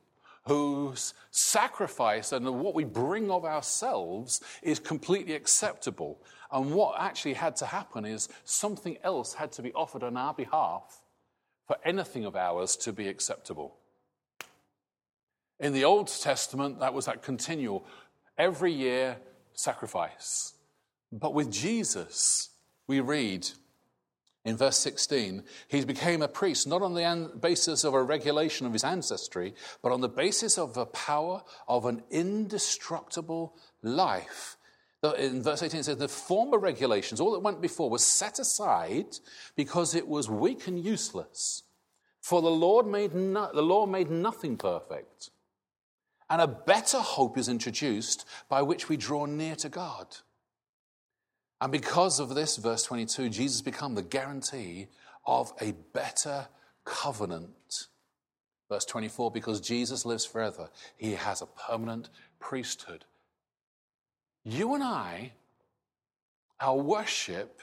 whose 0.46 1.16
sacrifice 1.32 2.32
and 2.32 2.46
what 2.60 2.76
we 2.76 2.84
bring 2.84 3.32
of 3.32 3.44
ourselves 3.44 4.42
is 4.62 4.78
completely 4.80 5.34
acceptable. 5.34 6.22
And 6.52 6.72
what 6.74 7.00
actually 7.00 7.34
had 7.34 7.56
to 7.58 7.66
happen 7.66 8.06
is 8.06 8.30
something 8.44 8.98
else 9.04 9.34
had 9.34 9.52
to 9.54 9.64
be 9.64 9.74
offered 9.74 10.04
on 10.04 10.16
our 10.16 10.34
behalf 10.34 11.02
for 11.66 11.78
anything 11.84 12.26
of 12.26 12.36
ours 12.36 12.76
to 12.78 12.94
be 12.94 13.08
acceptable. 13.08 13.78
In 15.60 15.74
the 15.74 15.86
Old 15.86 16.08
Testament, 16.08 16.80
that 16.80 16.94
was 16.94 17.06
that 17.06 17.24
continual, 17.24 17.86
every 18.38 18.74
year 18.74 19.18
sacrifice. 19.54 20.54
But 21.12 21.34
with 21.34 21.52
Jesus, 21.52 22.50
we 22.88 23.00
read 23.00 23.48
in 24.46 24.58
verse 24.58 24.78
16, 24.78 25.44
he 25.68 25.84
became 25.86 26.22
a 26.22 26.28
priest 26.28 26.68
not 26.68 26.84
on 26.84 26.94
the 26.94 27.32
basis 27.40 27.84
of 27.84 27.96
a 27.96 28.04
regulation 28.04 28.68
of 28.68 28.74
his 28.74 28.84
ancestry, 28.84 29.56
but 29.82 29.92
on 29.92 30.02
the 30.02 30.10
basis 30.10 30.60
of 30.60 30.76
the 30.76 30.86
power 30.86 31.42
of 31.68 31.86
an 31.86 32.04
indestructible 32.12 33.56
life. 33.82 34.58
In 35.18 35.42
verse 35.42 35.64
18, 35.64 35.80
it 35.80 35.84
says, 35.84 35.98
The 35.98 36.08
former 36.08 36.60
regulations, 36.60 37.20
all 37.20 37.32
that 37.34 37.40
went 37.40 37.62
before, 37.62 37.90
was 37.90 38.04
set 38.04 38.38
aside 38.38 39.18
because 39.56 39.96
it 39.96 40.08
was 40.08 40.30
weak 40.30 40.68
and 40.68 40.84
useless. 40.84 41.64
For 42.22 42.42
the, 42.42 42.50
Lord 42.50 42.88
made 42.88 43.14
no, 43.14 43.50
the 43.54 43.62
law 43.62 43.86
made 43.86 44.10
nothing 44.10 44.58
perfect. 44.58 45.30
And 46.36 46.42
a 46.42 46.48
better 46.48 47.00
hope 47.00 47.38
is 47.38 47.48
introduced 47.48 48.26
by 48.50 48.62
which 48.62 48.90
we 48.90 48.98
draw 48.98 49.26
near 49.26 49.56
to 49.56 49.70
God. 49.70 50.18
And 51.62 51.72
because 51.72 52.20
of 52.20 52.36
this, 52.36 52.58
verse 52.58 52.84
22, 52.84 53.30
Jesus 53.30 53.62
become 53.62 53.96
the 53.96 54.04
guarantee 54.04 54.88
of 55.26 55.54
a 55.62 55.72
better 55.94 56.50
covenant. 56.84 57.88
Verse 58.68 58.84
24, 58.84 59.32
because 59.32 59.62
Jesus 59.62 60.06
lives 60.06 60.26
forever, 60.26 60.70
he 60.98 61.14
has 61.14 61.42
a 61.42 61.46
permanent 61.46 62.10
priesthood. 62.38 63.06
You 64.44 64.76
and 64.76 64.84
I, 64.84 65.32
our 66.60 66.76
worship 66.76 67.62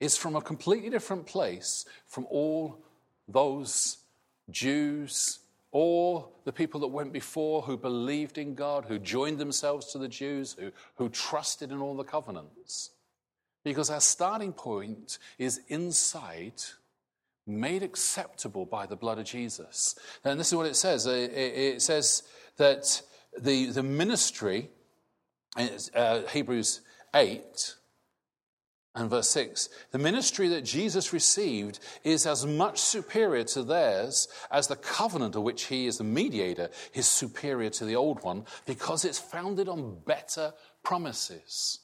is 0.00 0.16
from 0.16 0.34
a 0.34 0.42
completely 0.42 0.90
different 0.90 1.26
place 1.26 1.84
from 2.08 2.26
all 2.28 2.82
those 3.28 3.98
Jews 4.50 5.39
all 5.72 6.40
the 6.44 6.52
people 6.52 6.80
that 6.80 6.88
went 6.88 7.12
before 7.12 7.62
who 7.62 7.76
believed 7.76 8.38
in 8.38 8.54
God, 8.54 8.86
who 8.86 8.98
joined 8.98 9.38
themselves 9.38 9.92
to 9.92 9.98
the 9.98 10.08
Jews, 10.08 10.56
who, 10.58 10.72
who 10.96 11.08
trusted 11.08 11.70
in 11.70 11.80
all 11.80 11.96
the 11.96 12.04
covenants. 12.04 12.90
Because 13.62 13.90
our 13.90 14.00
starting 14.00 14.52
point 14.52 15.18
is 15.38 15.60
inside, 15.68 16.62
made 17.46 17.82
acceptable 17.82 18.64
by 18.64 18.86
the 18.86 18.96
blood 18.96 19.18
of 19.18 19.26
Jesus. 19.26 19.94
And 20.24 20.40
this 20.40 20.48
is 20.48 20.54
what 20.54 20.66
it 20.66 20.76
says 20.76 21.06
it, 21.06 21.82
says 21.82 22.22
that 22.56 23.02
the, 23.38 23.66
the 23.66 23.82
ministry, 23.82 24.70
uh, 25.94 26.22
Hebrews 26.32 26.80
8, 27.14 27.74
and 28.94 29.08
verse 29.08 29.30
6 29.30 29.68
the 29.92 29.98
ministry 29.98 30.48
that 30.48 30.64
Jesus 30.64 31.12
received 31.12 31.78
is 32.02 32.26
as 32.26 32.44
much 32.44 32.78
superior 32.80 33.44
to 33.44 33.62
theirs 33.62 34.28
as 34.50 34.66
the 34.66 34.76
covenant 34.76 35.36
of 35.36 35.42
which 35.42 35.64
he 35.64 35.86
is 35.86 35.98
the 35.98 36.04
mediator 36.04 36.70
is 36.94 37.06
superior 37.06 37.70
to 37.70 37.84
the 37.84 37.96
old 37.96 38.22
one 38.22 38.44
because 38.66 39.04
it's 39.04 39.18
founded 39.18 39.68
on 39.68 39.98
better 40.04 40.52
promises. 40.82 41.80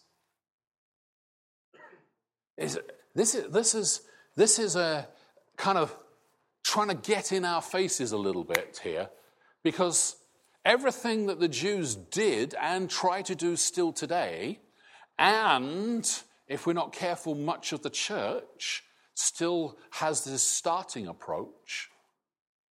Is, 2.57 2.79
this, 3.15 3.35
is, 3.35 3.53
this, 3.53 3.75
is, 3.75 4.01
this 4.35 4.59
is 4.59 4.77
a 4.77 5.09
kind 5.57 5.79
of 5.79 5.95
trying 6.65 6.89
to 6.89 6.95
get 6.95 7.33
in 7.33 7.45
our 7.45 7.63
faces 7.63 8.13
a 8.13 8.17
little 8.17 8.45
bit 8.45 8.81
here 8.83 9.11
because 9.63 10.17
everything 10.65 11.27
that 11.27 11.39
the 11.39 11.49
Jews 11.49 11.95
did 11.95 12.55
and 12.61 12.89
try 12.89 13.23
to 13.23 13.35
do 13.35 13.57
still 13.57 13.93
today 13.93 14.61
and 15.19 16.23
if 16.49 16.67
we're 16.67 16.73
not 16.73 16.93
careful, 16.93 17.35
much 17.35 17.73
of 17.73 17.83
the 17.83 17.91
church 17.91 18.85
still 19.15 19.79
has 19.91 20.25
this 20.25 20.43
starting 20.43 21.09
approach 21.09 21.91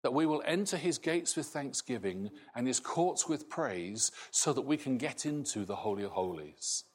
that 0.01 0.13
we 0.13 0.25
will 0.25 0.41
enter 0.45 0.77
his 0.77 0.97
gates 0.97 1.35
with 1.35 1.45
thanksgiving 1.45 2.29
and 2.55 2.65
his 2.65 2.79
courts 2.79 3.27
with 3.27 3.49
praise 3.49 4.11
so 4.31 4.53
that 4.53 4.61
we 4.61 4.77
can 4.77 4.97
get 4.97 5.25
into 5.25 5.65
the 5.65 5.75
Holy 5.75 6.03
of 6.03 6.11
Holies. 6.11 6.85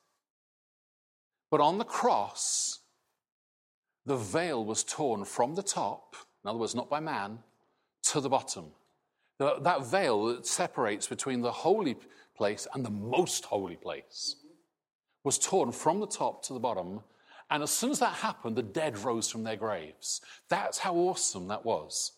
But 1.51 1.61
on 1.61 1.79
the 1.79 1.85
cross, 1.85 2.81
the 4.07 4.17
veil 4.17 4.65
was 4.65 4.83
torn 4.85 5.25
from 5.25 5.55
the 5.55 5.63
top, 5.63 6.17
in 6.43 6.49
other 6.49 6.59
words, 6.59 6.75
not 6.75 6.89
by 6.91 7.01
man, 7.01 7.41
to 8.05 8.21
the 8.21 8.31
bottom. 8.31 8.67
That 9.39 9.87
veil 9.87 10.27
that 10.27 10.47
separates 10.47 11.07
between 11.07 11.43
the 11.43 11.53
holy 11.53 11.97
place 12.37 12.67
and 12.73 12.85
the 12.85 12.91
most 12.91 13.45
holy 13.45 13.77
place 13.77 14.37
was 15.25 15.39
torn 15.39 15.73
from 15.73 16.01
the 16.01 16.07
top 16.07 16.45
to 16.45 16.53
the 16.53 16.61
bottom. 16.61 17.01
And 17.51 17.63
as 17.63 17.71
soon 17.71 17.91
as 17.91 17.99
that 17.99 18.15
happened, 18.15 18.57
the 18.57 18.63
dead 18.63 18.99
rose 18.99 19.31
from 19.31 19.43
their 19.43 19.57
graves. 19.57 20.21
That's 20.49 20.79
how 20.79 20.95
awesome 20.95 21.49
that 21.49 21.65
was. 21.65 22.13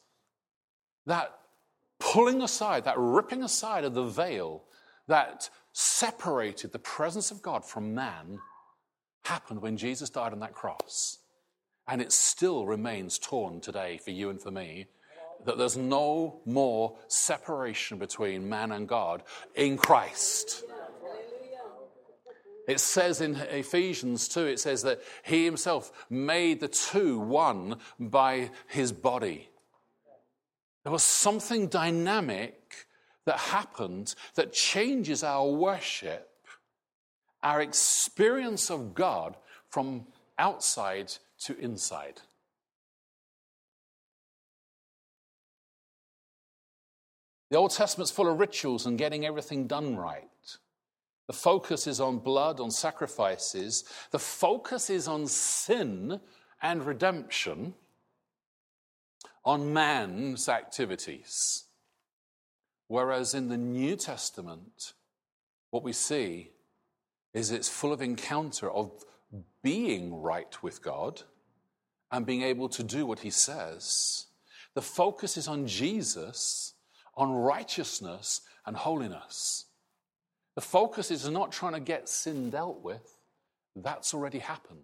That 1.06 1.32
pulling 1.98 2.42
aside, 2.42 2.84
that 2.84 2.98
ripping 2.98 3.42
aside 3.42 3.84
of 3.84 3.94
the 3.94 4.04
veil 4.04 4.64
that 5.06 5.48
separated 5.72 6.72
the 6.72 6.78
presence 6.78 7.30
of 7.30 7.42
God 7.42 7.64
from 7.64 7.94
man 7.94 8.38
happened 9.24 9.62
when 9.62 9.76
Jesus 9.76 10.10
died 10.10 10.32
on 10.32 10.40
that 10.40 10.54
cross. 10.54 11.18
And 11.88 12.02
it 12.02 12.12
still 12.12 12.66
remains 12.66 13.18
torn 13.18 13.60
today 13.60 13.98
for 13.98 14.10
you 14.10 14.30
and 14.30 14.40
for 14.40 14.50
me 14.50 14.86
that 15.44 15.58
there's 15.58 15.76
no 15.76 16.40
more 16.44 16.96
separation 17.06 17.98
between 17.98 18.48
man 18.48 18.72
and 18.72 18.88
God 18.88 19.22
in 19.54 19.76
Christ. 19.76 20.64
It 22.66 22.80
says 22.80 23.20
in 23.20 23.36
Ephesians 23.36 24.28
2, 24.28 24.46
it 24.46 24.60
says 24.60 24.82
that 24.82 25.00
he 25.22 25.44
himself 25.44 25.92
made 26.10 26.60
the 26.60 26.68
two 26.68 27.18
one 27.18 27.76
by 27.98 28.50
his 28.66 28.92
body. 28.92 29.48
There 30.82 30.92
was 30.92 31.04
something 31.04 31.68
dynamic 31.68 32.86
that 33.24 33.38
happened 33.38 34.14
that 34.34 34.52
changes 34.52 35.22
our 35.22 35.48
worship, 35.48 36.28
our 37.42 37.60
experience 37.60 38.70
of 38.70 38.94
God 38.94 39.36
from 39.68 40.06
outside 40.38 41.12
to 41.40 41.58
inside. 41.58 42.20
The 47.50 47.58
Old 47.58 47.70
Testament's 47.70 48.10
full 48.10 48.28
of 48.30 48.40
rituals 48.40 48.86
and 48.86 48.98
getting 48.98 49.24
everything 49.24 49.68
done 49.68 49.96
right. 49.96 50.28
The 51.26 51.32
focus 51.32 51.86
is 51.86 52.00
on 52.00 52.18
blood, 52.18 52.60
on 52.60 52.70
sacrifices. 52.70 53.84
The 54.10 54.18
focus 54.18 54.90
is 54.90 55.08
on 55.08 55.26
sin 55.26 56.20
and 56.62 56.86
redemption, 56.86 57.74
on 59.44 59.72
man's 59.72 60.48
activities. 60.48 61.64
Whereas 62.88 63.34
in 63.34 63.48
the 63.48 63.56
New 63.56 63.96
Testament, 63.96 64.94
what 65.70 65.82
we 65.82 65.92
see 65.92 66.50
is 67.34 67.50
it's 67.50 67.68
full 67.68 67.92
of 67.92 68.00
encounter 68.00 68.70
of 68.70 68.92
being 69.62 70.22
right 70.22 70.62
with 70.62 70.80
God 70.82 71.22
and 72.10 72.24
being 72.24 72.42
able 72.42 72.68
to 72.70 72.82
do 72.82 73.04
what 73.04 73.20
he 73.20 73.30
says. 73.30 74.26
The 74.74 74.82
focus 74.82 75.36
is 75.36 75.48
on 75.48 75.66
Jesus, 75.66 76.74
on 77.14 77.32
righteousness 77.32 78.42
and 78.64 78.76
holiness. 78.76 79.65
The 80.56 80.62
focus 80.62 81.10
is 81.10 81.28
not 81.28 81.52
trying 81.52 81.74
to 81.74 81.80
get 81.80 82.08
sin 82.08 82.50
dealt 82.50 82.82
with, 82.82 83.18
that's 83.76 84.14
already 84.14 84.38
happened. 84.38 84.80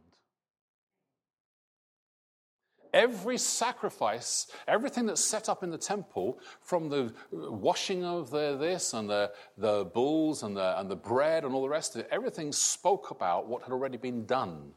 Every 2.92 3.38
sacrifice, 3.38 4.48
everything 4.68 5.06
that's 5.06 5.24
set 5.24 5.48
up 5.48 5.62
in 5.62 5.70
the 5.70 5.78
temple, 5.78 6.38
from 6.60 6.90
the 6.90 7.14
washing 7.32 8.04
of 8.04 8.30
the, 8.30 8.54
this 8.58 8.92
and 8.92 9.08
the, 9.08 9.32
the 9.56 9.86
bulls 9.86 10.42
and 10.42 10.54
the, 10.54 10.78
and 10.78 10.90
the 10.90 10.96
bread 10.96 11.44
and 11.44 11.54
all 11.54 11.62
the 11.62 11.70
rest 11.70 11.94
of 11.94 12.02
it, 12.02 12.08
everything 12.10 12.52
spoke 12.52 13.10
about 13.10 13.48
what 13.48 13.62
had 13.62 13.72
already 13.72 13.96
been 13.96 14.26
done. 14.26 14.72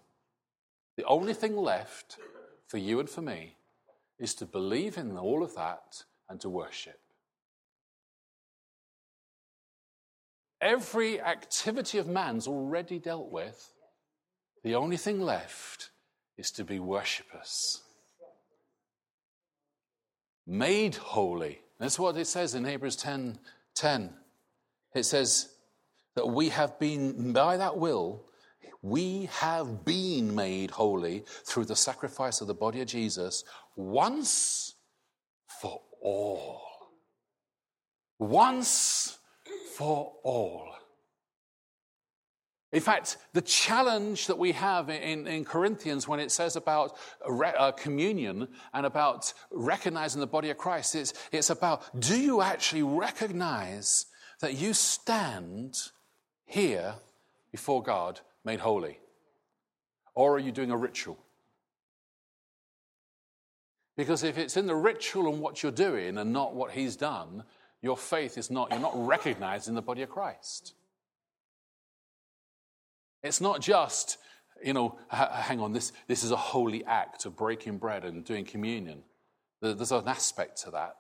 The 0.96 1.04
only 1.04 1.34
thing 1.34 1.58
left 1.58 2.18
for 2.68 2.78
you 2.78 3.02
and 3.02 3.10
for 3.10 3.22
me 3.22 3.58
is 4.18 4.34
to 4.36 4.46
believe 4.46 4.98
in 4.98 5.18
all 5.18 5.44
of 5.44 5.54
that 5.56 6.06
and 6.30 6.40
to 6.40 6.50
worship. 6.50 7.00
Every 10.62 11.22
activity 11.22 11.98
of 11.98 12.08
man's 12.08 12.48
already 12.48 13.00
dealt 13.00 13.32
with. 13.32 13.72
The 14.64 14.76
only 14.76 14.98
thing 14.98 15.22
left 15.22 15.90
is 16.38 16.52
to 16.52 16.64
be 16.64 16.80
worshippers. 16.80 17.82
Made 20.48 20.96
holy. 20.96 21.62
That's 21.80 22.00
what 22.00 22.18
it 22.18 22.28
says 22.28 22.56
in 22.56 22.66
Hebrews 22.66 22.96
10 22.96 23.40
10. 23.76 24.14
It 24.94 25.04
says 25.04 25.50
that 26.16 26.28
we 26.28 26.50
have 26.50 26.80
been, 26.80 27.34
by 27.34 27.58
that 27.58 27.78
will, 27.78 28.24
we 28.82 29.28
have 29.32 29.84
been 29.84 30.34
made 30.34 30.72
holy 30.72 31.26
through 31.44 31.66
the 31.66 31.76
sacrifice 31.76 32.40
of 32.40 32.48
the 32.48 32.54
body 32.54 32.82
of 32.82 32.88
Jesus 32.88 33.44
once 33.76 34.76
for 35.60 35.82
all. 36.02 36.62
Once 38.20 39.18
for 39.76 40.14
all. 40.24 40.74
In 42.72 42.82
fact, 42.82 43.18
the 43.34 43.42
challenge 43.42 44.28
that 44.28 44.38
we 44.38 44.54
have 44.54 44.90
in, 44.90 45.28
in 45.28 45.46
Corinthians 45.46 46.08
when 46.08 46.20
it 46.20 46.32
says 46.32 46.56
about 46.56 46.98
re, 47.28 47.52
uh, 47.58 47.72
communion 47.72 48.48
and 48.74 48.86
about 48.86 49.34
recognizing 49.52 50.20
the 50.22 50.28
body 50.28 50.50
of 50.50 50.58
Christ, 50.58 50.96
is 50.96 51.14
it's 51.32 51.50
about 51.50 51.84
do 52.00 52.20
you 52.20 52.42
actually 52.42 52.84
recognize 52.84 54.06
that 54.42 54.56
you 54.56 54.74
stand 54.74 55.78
here 56.46 56.96
before 57.52 57.84
God 57.84 58.20
made 58.44 58.60
holy? 58.60 59.00
Or 60.14 60.36
are 60.36 60.40
you 60.40 60.52
doing 60.52 60.72
a 60.72 60.78
ritual? 60.78 61.18
Because 63.98 64.24
if 64.24 64.38
it's 64.38 64.58
in 64.58 64.68
the 64.68 64.76
ritual 64.76 65.32
and 65.32 65.42
what 65.42 65.64
you're 65.64 65.72
doing 65.72 66.18
and 66.18 66.34
not 66.34 66.56
what 66.56 66.72
He's 66.72 66.96
done, 66.98 67.44
your 67.86 67.98
faith 67.98 68.38
is 68.38 68.50
not, 68.50 68.72
you're 68.72 68.80
not 68.80 69.08
recognized 69.08 69.68
in 69.68 69.76
the 69.76 69.82
body 69.82 70.02
of 70.02 70.10
Christ. 70.10 70.74
It's 73.24 73.40
not 73.40 73.62
just, 73.62 74.18
you 74.64 74.74
know, 74.74 74.98
hang 75.10 75.60
on, 75.60 75.72
this, 75.72 75.94
this 76.08 76.24
is 76.24 76.32
a 76.32 76.36
holy 76.36 76.84
act 76.86 77.26
of 77.26 77.38
breaking 77.38 77.78
bread 77.78 78.04
and 78.04 78.26
doing 78.26 78.44
communion. 78.44 79.04
There's 79.62 79.92
an 79.92 80.08
aspect 80.08 80.62
to 80.64 80.72
that 80.72 80.98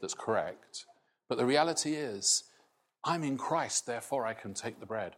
that's 0.00 0.14
correct. 0.14 0.84
But 1.28 1.38
the 1.38 1.46
reality 1.46 1.94
is, 1.94 2.44
I'm 3.04 3.22
in 3.22 3.36
Christ, 3.36 3.86
therefore 3.86 4.26
I 4.26 4.34
can 4.34 4.54
take 4.54 4.80
the 4.80 4.86
bread. 4.86 5.16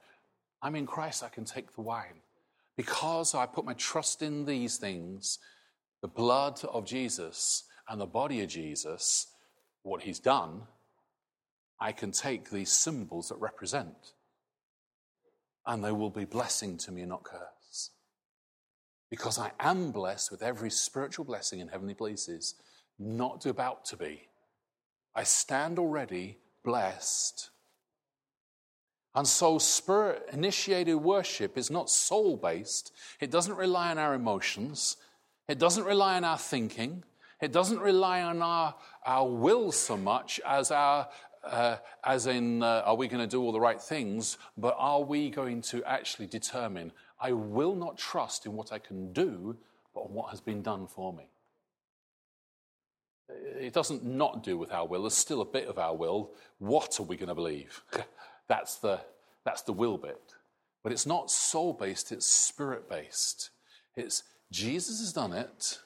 I'm 0.63 0.75
in 0.75 0.87
Christ, 0.87 1.23
I 1.23 1.29
can 1.29 1.45
take 1.45 1.75
the 1.75 1.81
wine. 1.81 2.23
Because 2.77 3.35
I 3.35 3.47
put 3.47 3.65
my 3.65 3.75
trust 3.75 4.23
in 4.23 4.45
these 4.45 4.77
things, 4.79 5.39
the 6.03 6.09
blood 6.09 6.61
of 6.65 6.87
Jesus 6.87 7.65
and 7.89 8.01
the 8.01 8.07
body 8.07 8.43
of 8.43 8.49
Jesus, 8.49 9.29
what 9.83 10.03
he's 10.03 10.21
done, 10.21 10.63
I 11.81 11.93
can 11.93 12.11
take 12.11 12.51
these 12.51 12.73
symbols 12.73 13.29
that 13.29 13.37
represent, 13.37 14.15
and 15.67 15.85
they 15.85 15.93
will 15.93 16.11
be 16.11 16.25
blessing 16.25 16.77
to 16.79 16.93
me 16.93 17.05
not 17.05 17.25
curse. 17.25 17.91
Because 19.11 19.39
I 19.39 19.53
am 19.61 19.91
blessed 19.93 20.31
with 20.31 20.43
every 20.43 20.71
spiritual 20.71 21.25
blessing 21.25 21.61
in 21.61 21.69
heavenly 21.69 21.95
places, 21.95 22.55
not 22.99 23.47
about 23.47 23.85
to 23.87 23.97
be. 23.97 24.29
I 25.15 25.23
stand 25.23 25.79
already 25.79 26.39
blessed. 26.65 27.51
And 29.15 29.27
so, 29.27 29.59
spirit 29.59 30.29
initiated 30.33 30.97
worship 30.97 31.57
is 31.57 31.71
not 31.71 31.91
soul 31.91 32.37
based. 32.37 32.93
It 33.21 33.31
doesn't 33.31 33.57
rely 33.57 33.91
on 33.91 33.99
our 33.99 34.15
emotions. 34.15 34.97
It 35.49 35.59
doesn't 35.59 35.85
rely 35.85 36.17
on 36.17 36.25
our 36.25 36.39
thinking. 36.39 37.03
It 37.41 37.53
doesn't 37.53 37.81
rely 37.81 38.23
on 38.23 38.43
our, 38.43 38.75
our 39.07 39.29
will 39.29 39.73
so 39.73 39.97
much 39.97 40.41
as 40.47 40.71
our 40.71 41.09
uh, 41.49 41.77
as 42.05 42.27
in, 42.27 42.63
uh, 42.63 42.83
are 42.85 42.95
we 42.95 43.09
going 43.09 43.21
to 43.21 43.27
do 43.27 43.43
all 43.43 43.53
the 43.53 43.61
right 43.61 43.81
things? 43.81 44.39
But 44.57 44.75
are 44.79 45.03
we 45.03 45.31
going 45.31 45.63
to 45.63 45.85
actually 45.85 46.27
determine, 46.27 46.93
I 47.21 47.33
will 47.33 47.75
not 47.75 47.99
trust 47.99 48.47
in 48.47 48.53
what 48.53 48.73
I 48.73 48.79
can 48.79 49.13
do, 49.13 49.57
but 49.95 50.03
on 50.03 50.15
what 50.15 50.31
has 50.31 50.41
been 50.41 50.63
done 50.63 50.87
for 50.87 51.13
me? 51.13 51.25
It 53.29 53.73
doesn't 53.73 54.05
not 54.05 54.43
do 54.43 54.57
with 54.57 54.73
our 54.73 54.87
will. 54.87 55.03
There's 55.03 55.15
still 55.15 55.41
a 55.41 55.47
bit 55.47 55.69
of 55.69 55.79
our 55.79 55.95
will. 55.95 56.31
What 56.59 56.99
are 56.99 57.03
we 57.03 57.17
going 57.17 57.29
to 57.29 57.35
believe? 57.35 57.83
that's, 58.49 58.77
the, 58.77 59.01
that's 59.45 59.63
the 59.63 59.73
will 59.73 59.99
bit. 59.99 60.35
But 60.83 60.93
it's 60.93 61.07
not 61.07 61.31
soul 61.31 61.73
based, 61.73 62.13
it's 62.13 62.27
spirit 62.27 62.89
based. 62.89 63.51
It's 63.97 64.23
Jesus 64.51 65.01
has 65.01 65.13
done 65.13 65.33
it. 65.33 65.79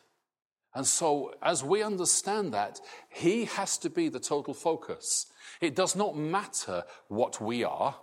And 0.75 0.87
so, 0.87 1.35
as 1.43 1.63
we 1.63 1.83
understand 1.83 2.55
that, 2.55 2.81
He 3.11 3.45
has 3.45 3.77
to 3.79 3.91
be 3.91 4.09
the 4.09 4.21
total 4.21 4.55
focus. 4.55 5.27
It 5.61 5.77
does 5.77 5.95
not 5.95 6.17
matter 6.17 6.85
what 7.09 7.41
we 7.41 7.63
are. 7.63 7.97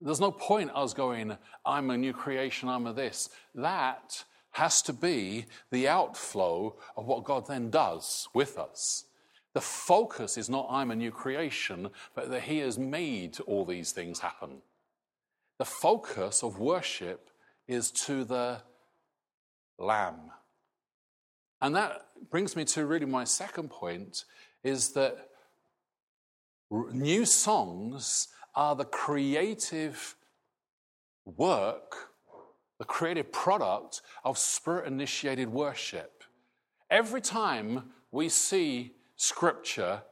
There's 0.00 0.20
no 0.20 0.30
point 0.30 0.70
us 0.74 0.94
going, 0.94 1.36
I'm 1.64 1.90
a 1.90 1.96
new 1.96 2.12
creation, 2.12 2.68
I'm 2.68 2.86
a 2.86 2.92
this. 2.92 3.30
That 3.54 4.24
has 4.52 4.80
to 4.82 4.92
be 4.92 5.46
the 5.70 5.88
outflow 5.88 6.76
of 6.96 7.06
what 7.06 7.24
God 7.24 7.46
then 7.46 7.70
does 7.70 8.28
with 8.32 8.58
us. 8.58 9.04
The 9.52 9.60
focus 9.60 10.36
is 10.38 10.48
not, 10.48 10.66
I'm 10.70 10.90
a 10.90 10.96
new 10.96 11.10
creation, 11.10 11.90
but 12.14 12.30
that 12.30 12.42
He 12.42 12.58
has 12.58 12.78
made 12.78 13.38
all 13.46 13.64
these 13.64 13.92
things 13.92 14.20
happen. 14.20 14.62
The 15.58 15.64
focus 15.64 16.42
of 16.42 16.58
worship 16.58 17.30
is 17.66 17.90
to 17.92 18.24
the 18.24 18.62
Lamb. 19.78 20.30
And 21.60 21.74
that 21.74 22.06
brings 22.30 22.56
me 22.56 22.64
to 22.66 22.86
really 22.86 23.06
my 23.06 23.24
second 23.24 23.70
point 23.70 24.24
is 24.62 24.90
that 24.90 25.30
new 26.70 27.24
songs 27.24 28.28
are 28.54 28.74
the 28.74 28.84
creative 28.84 30.16
work, 31.24 32.10
the 32.78 32.84
creative 32.84 33.32
product 33.32 34.02
of 34.24 34.38
spirit 34.38 34.86
initiated 34.86 35.48
worship. 35.48 36.24
Every 36.90 37.20
time 37.20 37.90
we 38.10 38.28
see 38.28 38.92
scripture, 39.16 40.02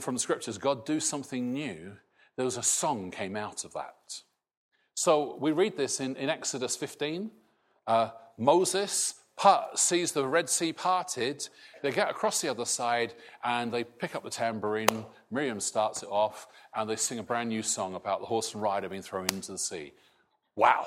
from 0.00 0.14
the 0.14 0.20
scriptures, 0.20 0.58
God 0.58 0.86
do 0.86 1.00
something 1.00 1.52
new, 1.52 1.96
there 2.36 2.44
was 2.44 2.56
a 2.56 2.62
song 2.62 3.10
came 3.10 3.36
out 3.36 3.64
of 3.64 3.72
that. 3.72 4.22
So 4.94 5.36
we 5.40 5.52
read 5.52 5.76
this 5.76 6.00
in, 6.00 6.16
in 6.16 6.28
Exodus 6.28 6.76
15. 6.76 7.30
Uh, 7.86 8.10
Moses 8.40 9.14
part, 9.36 9.78
sees 9.78 10.12
the 10.12 10.26
Red 10.26 10.48
Sea 10.48 10.72
parted. 10.72 11.46
They 11.82 11.92
get 11.92 12.10
across 12.10 12.40
the 12.40 12.48
other 12.48 12.64
side 12.64 13.12
and 13.44 13.70
they 13.70 13.84
pick 13.84 14.16
up 14.16 14.24
the 14.24 14.30
tambourine. 14.30 15.04
Miriam 15.30 15.60
starts 15.60 16.02
it 16.02 16.08
off 16.08 16.48
and 16.74 16.88
they 16.88 16.96
sing 16.96 17.18
a 17.18 17.22
brand 17.22 17.50
new 17.50 17.62
song 17.62 17.94
about 17.94 18.20
the 18.20 18.26
horse 18.26 18.54
and 18.54 18.62
rider 18.62 18.88
being 18.88 19.02
thrown 19.02 19.26
into 19.28 19.52
the 19.52 19.58
sea. 19.58 19.92
Wow. 20.56 20.86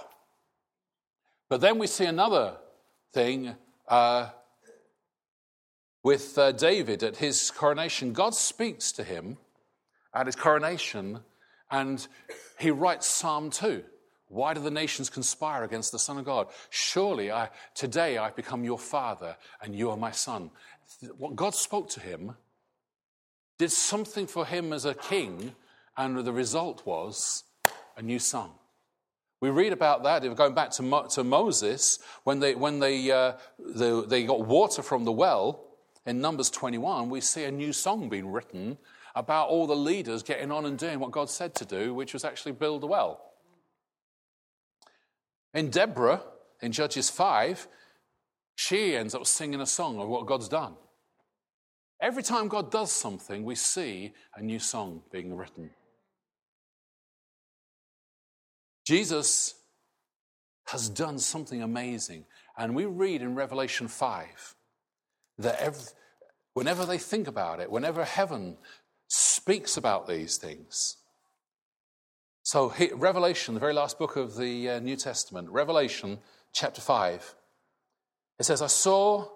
But 1.47 1.61
then 1.61 1.77
we 1.77 1.85
see 1.85 2.05
another 2.05 2.57
thing 3.13 3.55
uh, 3.87 4.29
with 6.01 6.35
uh, 6.37 6.53
David 6.53 7.03
at 7.03 7.17
his 7.17 7.51
coronation. 7.51 8.13
God 8.13 8.33
speaks 8.33 8.91
to 8.93 9.03
him 9.03 9.37
at 10.13 10.25
his 10.25 10.35
coronation 10.35 11.19
and 11.69 12.07
he 12.59 12.71
writes 12.71 13.05
Psalm 13.05 13.51
2. 13.51 13.83
Why 14.33 14.53
do 14.53 14.61
the 14.61 14.71
nations 14.71 15.09
conspire 15.09 15.63
against 15.63 15.91
the 15.91 15.99
Son 15.99 16.17
of 16.17 16.25
God? 16.25 16.47
Surely 16.69 17.31
I, 17.31 17.49
today 17.75 18.17
I've 18.17 18.35
become 18.35 18.63
your 18.63 18.79
father 18.79 19.37
and 19.61 19.75
you 19.75 19.91
are 19.91 19.97
my 19.97 20.11
son. 20.11 20.49
What 21.17 21.35
God 21.35 21.53
spoke 21.53 21.89
to 21.91 21.99
him 21.99 22.35
did 23.59 23.71
something 23.71 24.25
for 24.25 24.45
him 24.45 24.73
as 24.73 24.85
a 24.85 24.95
king, 24.95 25.55
and 25.95 26.17
the 26.17 26.33
result 26.33 26.85
was 26.85 27.43
a 27.95 28.01
new 28.01 28.17
song. 28.17 28.53
We 29.39 29.49
read 29.51 29.73
about 29.73 30.03
that, 30.03 30.21
going 30.35 30.55
back 30.55 30.71
to, 30.71 30.83
Mo, 30.83 31.05
to 31.11 31.23
Moses, 31.23 31.99
when, 32.23 32.39
they, 32.39 32.55
when 32.55 32.79
they, 32.79 33.11
uh, 33.11 33.33
the, 33.59 34.03
they 34.07 34.23
got 34.23 34.47
water 34.47 34.81
from 34.81 35.05
the 35.05 35.11
well 35.11 35.63
in 36.05 36.21
Numbers 36.21 36.49
21, 36.49 37.09
we 37.09 37.21
see 37.21 37.43
a 37.43 37.51
new 37.51 37.71
song 37.71 38.09
being 38.09 38.31
written 38.31 38.77
about 39.15 39.49
all 39.49 39.67
the 39.67 39.75
leaders 39.75 40.23
getting 40.23 40.51
on 40.51 40.65
and 40.65 40.79
doing 40.79 40.99
what 40.99 41.11
God 41.11 41.29
said 41.29 41.53
to 41.55 41.65
do, 41.65 41.93
which 41.93 42.13
was 42.13 42.25
actually 42.25 42.53
build 42.53 42.83
a 42.83 42.87
well. 42.87 43.32
In 45.53 45.69
Deborah, 45.69 46.21
in 46.61 46.71
Judges 46.71 47.09
5, 47.09 47.67
she 48.55 48.95
ends 48.95 49.13
up 49.13 49.25
singing 49.25 49.61
a 49.61 49.65
song 49.65 49.99
of 49.99 50.07
what 50.07 50.25
God's 50.25 50.47
done. 50.47 50.75
Every 52.01 52.23
time 52.23 52.47
God 52.47 52.71
does 52.71 52.91
something, 52.91 53.43
we 53.43 53.55
see 53.55 54.13
a 54.35 54.41
new 54.41 54.59
song 54.59 55.03
being 55.11 55.35
written. 55.35 55.69
Jesus 58.85 59.55
has 60.67 60.89
done 60.89 61.19
something 61.19 61.61
amazing. 61.61 62.25
And 62.57 62.75
we 62.75 62.85
read 62.85 63.21
in 63.21 63.35
Revelation 63.35 63.87
5 63.87 64.55
that 65.39 65.59
every, 65.59 65.83
whenever 66.53 66.85
they 66.85 66.97
think 66.97 67.27
about 67.27 67.59
it, 67.59 67.71
whenever 67.71 68.03
heaven 68.03 68.57
speaks 69.07 69.77
about 69.77 70.07
these 70.07 70.37
things, 70.37 70.97
so, 72.53 72.71
Revelation, 72.93 73.55
the 73.55 73.59
very 73.59 73.73
last 73.73 73.97
book 73.97 74.15
of 74.15 74.37
the 74.37 74.69
uh, 74.69 74.79
New 74.79 74.95
Testament, 74.95 75.49
Revelation 75.49 76.19
chapter 76.53 76.81
5, 76.81 77.33
it 78.37 78.43
says, 78.43 78.61
I 78.61 78.67
saw 78.67 79.27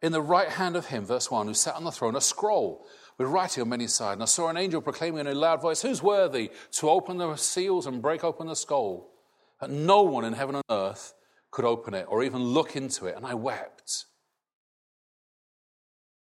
in 0.00 0.12
the 0.12 0.22
right 0.22 0.48
hand 0.48 0.76
of 0.76 0.86
him, 0.86 1.04
verse 1.04 1.32
1, 1.32 1.48
who 1.48 1.54
sat 1.54 1.74
on 1.74 1.82
the 1.82 1.90
throne, 1.90 2.14
a 2.14 2.20
scroll 2.20 2.86
with 3.18 3.26
writing 3.26 3.62
on 3.62 3.70
many 3.70 3.88
sides. 3.88 4.12
And 4.12 4.22
I 4.22 4.26
saw 4.26 4.48
an 4.50 4.56
angel 4.56 4.80
proclaiming 4.80 5.18
in 5.18 5.26
a 5.26 5.34
loud 5.34 5.60
voice, 5.60 5.82
Who's 5.82 6.00
worthy 6.00 6.52
to 6.74 6.88
open 6.88 7.18
the 7.18 7.34
seals 7.34 7.88
and 7.88 8.00
break 8.00 8.22
open 8.22 8.46
the 8.46 8.54
scroll? 8.54 9.10
And 9.60 9.84
no 9.84 10.02
one 10.02 10.24
in 10.24 10.34
heaven 10.34 10.54
and 10.54 10.64
earth 10.70 11.14
could 11.50 11.64
open 11.64 11.92
it 11.92 12.06
or 12.08 12.22
even 12.22 12.40
look 12.40 12.76
into 12.76 13.06
it. 13.06 13.16
And 13.16 13.26
I 13.26 13.34
wept. 13.34 14.04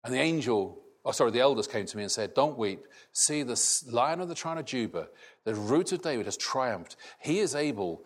And 0.06 0.14
the 0.14 0.20
angel 0.20 0.82
oh, 1.06 1.12
sorry, 1.12 1.32
the 1.32 1.40
elders 1.40 1.68
came 1.68 1.86
to 1.86 1.98
me 1.98 2.04
and 2.04 2.12
said, 2.12 2.34
Don't 2.34 2.58
weep. 2.58 2.86
See, 3.14 3.44
the 3.44 3.60
lion 3.90 4.22
of 4.22 4.30
the 4.30 4.36
tribe 4.36 4.58
of 4.58 4.66
Judah, 4.66 5.08
the 5.46 5.56
root 5.56 5.92
of 5.92 6.02
David, 6.02 6.26
has 6.26 6.38
triumphed. 6.38 6.96
He 7.20 7.40
is 7.40 7.56
able 7.56 8.06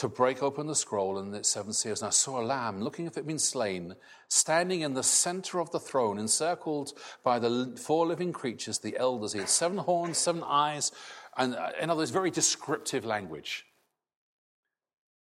to 0.00 0.08
break 0.08 0.42
open 0.42 0.66
the 0.66 0.74
scroll 0.74 1.18
and 1.18 1.34
its 1.34 1.50
seven 1.50 1.74
seals. 1.74 2.00
And 2.00 2.06
I 2.06 2.10
saw 2.10 2.40
a 2.40 2.42
lamb, 2.42 2.80
looking 2.80 3.06
if 3.06 3.12
it 3.12 3.16
had 3.16 3.26
been 3.26 3.38
slain, 3.38 3.94
standing 4.28 4.80
in 4.80 4.94
the 4.94 5.02
center 5.02 5.60
of 5.60 5.70
the 5.72 5.78
throne, 5.78 6.18
encircled 6.18 6.92
by 7.22 7.38
the 7.38 7.78
four 7.78 8.06
living 8.06 8.32
creatures, 8.32 8.78
the 8.78 8.96
elders. 8.96 9.34
He 9.34 9.40
had 9.40 9.50
seven 9.50 9.76
horns, 9.76 10.16
seven 10.16 10.42
eyes, 10.42 10.90
and 11.36 11.54
uh, 11.54 11.68
in 11.78 11.90
other 11.90 11.98
words, 11.98 12.10
very 12.10 12.30
descriptive 12.30 13.04
language. 13.04 13.66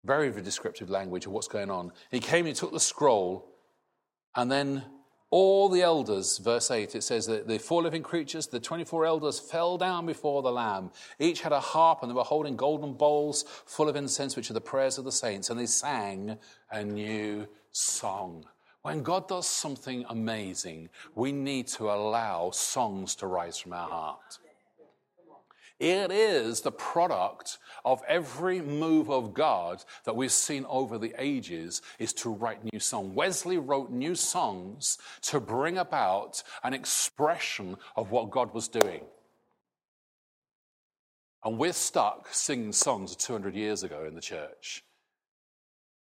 Very, 0.06 0.30
very 0.30 0.44
descriptive 0.44 0.92
language 0.92 1.26
of 1.26 1.32
what's 1.32 1.48
going 1.48 1.72
on. 1.72 1.92
He 2.12 2.20
came, 2.20 2.46
he 2.46 2.54
took 2.54 2.72
the 2.72 2.80
scroll, 2.80 3.50
and 4.36 4.52
then 4.52 4.86
all 5.30 5.68
the 5.68 5.82
elders, 5.82 6.38
verse 6.38 6.72
8, 6.72 6.96
it 6.96 7.04
says 7.04 7.26
that 7.26 7.48
the 7.48 7.58
four 7.58 7.84
living 7.84 8.04
creatures, 8.04 8.48
the 8.48 8.60
24 8.60 9.06
elders, 9.06 9.40
fell 9.40 9.78
down 9.78 10.06
before 10.06 10.42
the 10.42 10.52
Lamb. 10.52 10.92
Each 11.20 11.42
had 11.42 11.52
a 11.52 11.60
harp, 11.60 12.00
and 12.02 12.10
they 12.10 12.16
were 12.16 12.24
holding 12.24 12.56
golden 12.56 12.94
bowls 12.94 13.44
full 13.66 13.90
of 13.90 13.98
incense, 13.98 14.38
which 14.38 14.50
are 14.50 14.54
the 14.54 14.62
prayers 14.62 14.98
of 14.98 15.04
the 15.04 15.12
saints, 15.12 15.50
and 15.50 15.60
they 15.60 15.66
sang 15.66 16.38
a 16.72 16.84
new 16.84 17.46
song. 17.72 18.46
When 18.84 19.04
God 19.04 19.28
does 19.28 19.48
something 19.48 20.06
amazing, 20.08 20.88
we 21.13 21.34
need 21.34 21.68
to 21.70 21.92
allow 21.92 22.52
songs 22.52 23.16
to 23.16 23.28
rise 23.28 23.58
from 23.58 23.74
our 23.74 23.90
heart. 23.90 24.40
It 25.80 26.12
is 26.12 26.62
the 26.62 26.72
product 26.72 27.60
of 27.86 28.02
every 28.08 28.62
move 28.62 29.12
of 29.12 29.36
God 29.36 29.84
that 30.06 30.16
we've 30.16 30.32
seen 30.32 30.66
over 30.68 30.98
the 30.98 31.13
ages 31.20 31.84
is 32.00 32.13
to 32.13 32.32
write 32.32 32.63
new 32.74 32.80
songs. 32.80 33.13
Wesley 33.13 33.60
wrote 33.60 33.92
new 33.92 34.16
songs 34.16 34.98
to 35.24 35.40
bring 35.40 35.78
about 35.78 36.42
an 36.63 36.74
expression 36.74 37.78
of 37.96 38.10
what 38.10 38.32
God 38.32 38.56
was 38.56 38.68
doing. 38.68 39.02
And 41.44 41.60
we're 41.60 41.74
stuck 41.74 42.34
singing 42.34 42.74
songs 42.74 43.12
of 43.12 43.20
200 43.20 43.54
years 43.56 43.84
ago 43.84 44.06
in 44.06 44.16
the 44.16 44.22
church. 44.22 44.84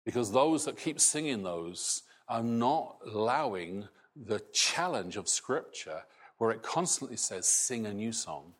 Because 0.07 0.33
those 0.33 0.65
that 0.65 0.79
keep 0.79 1.01
singing 1.01 1.43
those 1.43 2.03
are 2.29 2.43
not 2.43 2.97
allowing 3.05 3.89
the 4.17 4.41
challenge 4.53 5.19
of 5.19 5.29
Scripture, 5.29 6.05
where 6.39 6.51
it 6.51 6.63
constantly 6.63 7.19
says, 7.19 7.47
sing 7.47 7.85
a 7.85 7.93
new 7.93 8.13
song 8.13 8.55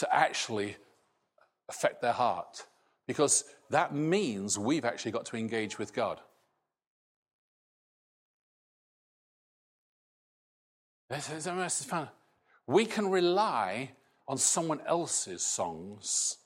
to 0.00 0.14
actually 0.14 0.76
affect 1.68 2.00
their 2.00 2.12
heart 2.12 2.66
because 3.06 3.44
that 3.68 3.94
means 3.94 4.58
we've 4.58 4.86
actually 4.86 5.12
got 5.12 5.26
to 5.26 5.36
engage 5.36 5.78
with 5.78 5.92
God. 5.92 6.20
We 12.66 12.86
can 12.86 13.10
rely 13.10 13.90
on 14.26 14.38
someone 14.38 14.80
else's 14.86 15.42
songs. 15.42 16.38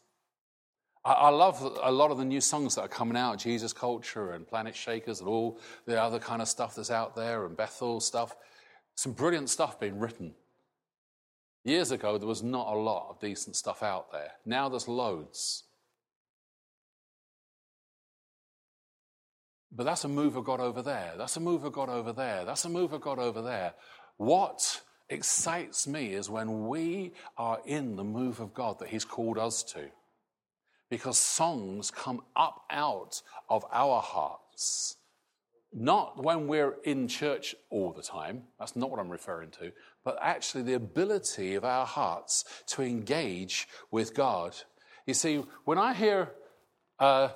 I, 1.04 1.28
love 1.28 1.62
a 1.82 1.92
lot 1.92 2.10
of 2.10 2.18
the 2.18 2.24
new 2.24 2.40
songs 2.40 2.74
that 2.74 2.80
are 2.80 2.88
coming 2.88 3.16
out, 3.16 3.38
Jesus 3.38 3.72
Culture 3.72 4.32
and 4.32 4.48
Planetshakers 4.48 5.20
and 5.20 5.28
all 5.28 5.60
the 5.86 6.00
other 6.00 6.18
kind 6.18 6.42
of 6.42 6.48
stuff 6.48 6.74
that's 6.74 6.90
out 6.90 7.14
there 7.14 7.44
and 7.46 7.56
Bethel 7.56 8.00
stuff. 8.00 8.34
Some 8.96 9.12
brilliant 9.12 9.50
stuff 9.50 9.78
being 9.78 10.00
written. 10.00 10.34
Years 11.64 11.90
ago, 11.90 12.18
there 12.18 12.28
was 12.28 12.42
not 12.42 12.68
a 12.68 12.78
lot 12.78 13.08
of 13.08 13.20
decent 13.20 13.56
stuff 13.56 13.82
out 13.82 14.12
there. 14.12 14.32
Now 14.44 14.68
there's 14.68 14.86
loads. 14.86 15.64
But 19.72 19.84
that's 19.84 20.04
a 20.04 20.08
move 20.08 20.36
of 20.36 20.44
God 20.44 20.60
over 20.60 20.82
there. 20.82 21.14
That's 21.16 21.36
a 21.38 21.40
move 21.40 21.64
of 21.64 21.72
God 21.72 21.88
over 21.88 22.12
there. 22.12 22.44
That's 22.44 22.66
a 22.66 22.68
move 22.68 22.92
of 22.92 23.00
God 23.00 23.18
over 23.18 23.40
there. 23.40 23.72
What 24.18 24.82
excites 25.08 25.88
me 25.88 26.12
is 26.12 26.28
when 26.28 26.68
we 26.68 27.12
are 27.38 27.58
in 27.64 27.96
the 27.96 28.04
move 28.04 28.40
of 28.40 28.52
God 28.52 28.78
that 28.78 28.90
He's 28.90 29.04
called 29.06 29.38
us 29.38 29.62
to. 29.64 29.88
Because 30.90 31.18
songs 31.18 31.90
come 31.90 32.20
up 32.36 32.62
out 32.70 33.22
of 33.48 33.64
our 33.72 34.02
hearts. 34.02 34.96
Not 35.72 36.22
when 36.22 36.46
we're 36.46 36.76
in 36.84 37.08
church 37.08 37.56
all 37.70 37.92
the 37.92 38.02
time. 38.02 38.44
That's 38.60 38.76
not 38.76 38.90
what 38.90 39.00
I'm 39.00 39.10
referring 39.10 39.50
to 39.52 39.72
but 40.04 40.18
actually 40.20 40.62
the 40.62 40.74
ability 40.74 41.54
of 41.54 41.64
our 41.64 41.86
hearts 41.86 42.44
to 42.66 42.82
engage 42.82 43.66
with 43.90 44.14
God. 44.14 44.54
You 45.06 45.14
see, 45.14 45.42
when 45.64 45.78
I 45.78 45.94
hear 45.94 46.30
uh, 46.98 47.28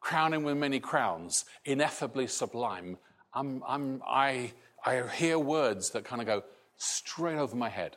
crowning 0.00 0.44
with 0.44 0.56
many 0.56 0.80
crowns, 0.80 1.44
ineffably 1.64 2.26
sublime, 2.26 2.98
I'm, 3.32 3.62
I'm, 3.66 4.02
I, 4.06 4.52
I 4.84 5.06
hear 5.08 5.38
words 5.38 5.90
that 5.90 6.04
kind 6.04 6.20
of 6.20 6.26
go 6.26 6.42
straight 6.76 7.36
over 7.36 7.56
my 7.56 7.68
head. 7.68 7.96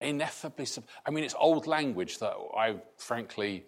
Ineffably 0.00 0.64
sublime. 0.64 0.90
I 1.06 1.10
mean, 1.10 1.24
it's 1.24 1.34
old 1.38 1.66
language 1.66 2.18
that 2.18 2.34
I 2.56 2.76
frankly 2.96 3.64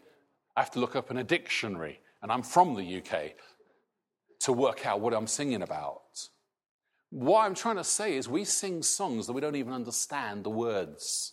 I 0.57 0.61
have 0.61 0.71
to 0.73 0.81
look 0.81 0.97
up 0.97 1.11
in 1.11 1.17
a 1.17 1.25
dictionary, 1.25 2.01
and 2.23 2.31
I'm 2.31 2.43
from 2.43 2.75
the 2.75 2.99
UK, 2.99 3.33
to 4.41 4.53
work 4.53 4.87
out 4.87 5.01
what 5.01 5.15
I'm 5.15 5.27
singing 5.27 5.63
about. 5.63 6.03
What 7.11 7.45
I'm 7.45 7.55
trying 7.55 7.77
to 7.77 7.85
say 7.85 8.17
is 8.17 8.29
we 8.29 8.45
sing 8.45 8.83
songs 8.83 9.27
that 9.27 9.33
we 9.33 9.41
don't 9.41 9.57
even 9.57 9.73
understand 9.73 10.45
the 10.45 10.51
words. 10.51 11.33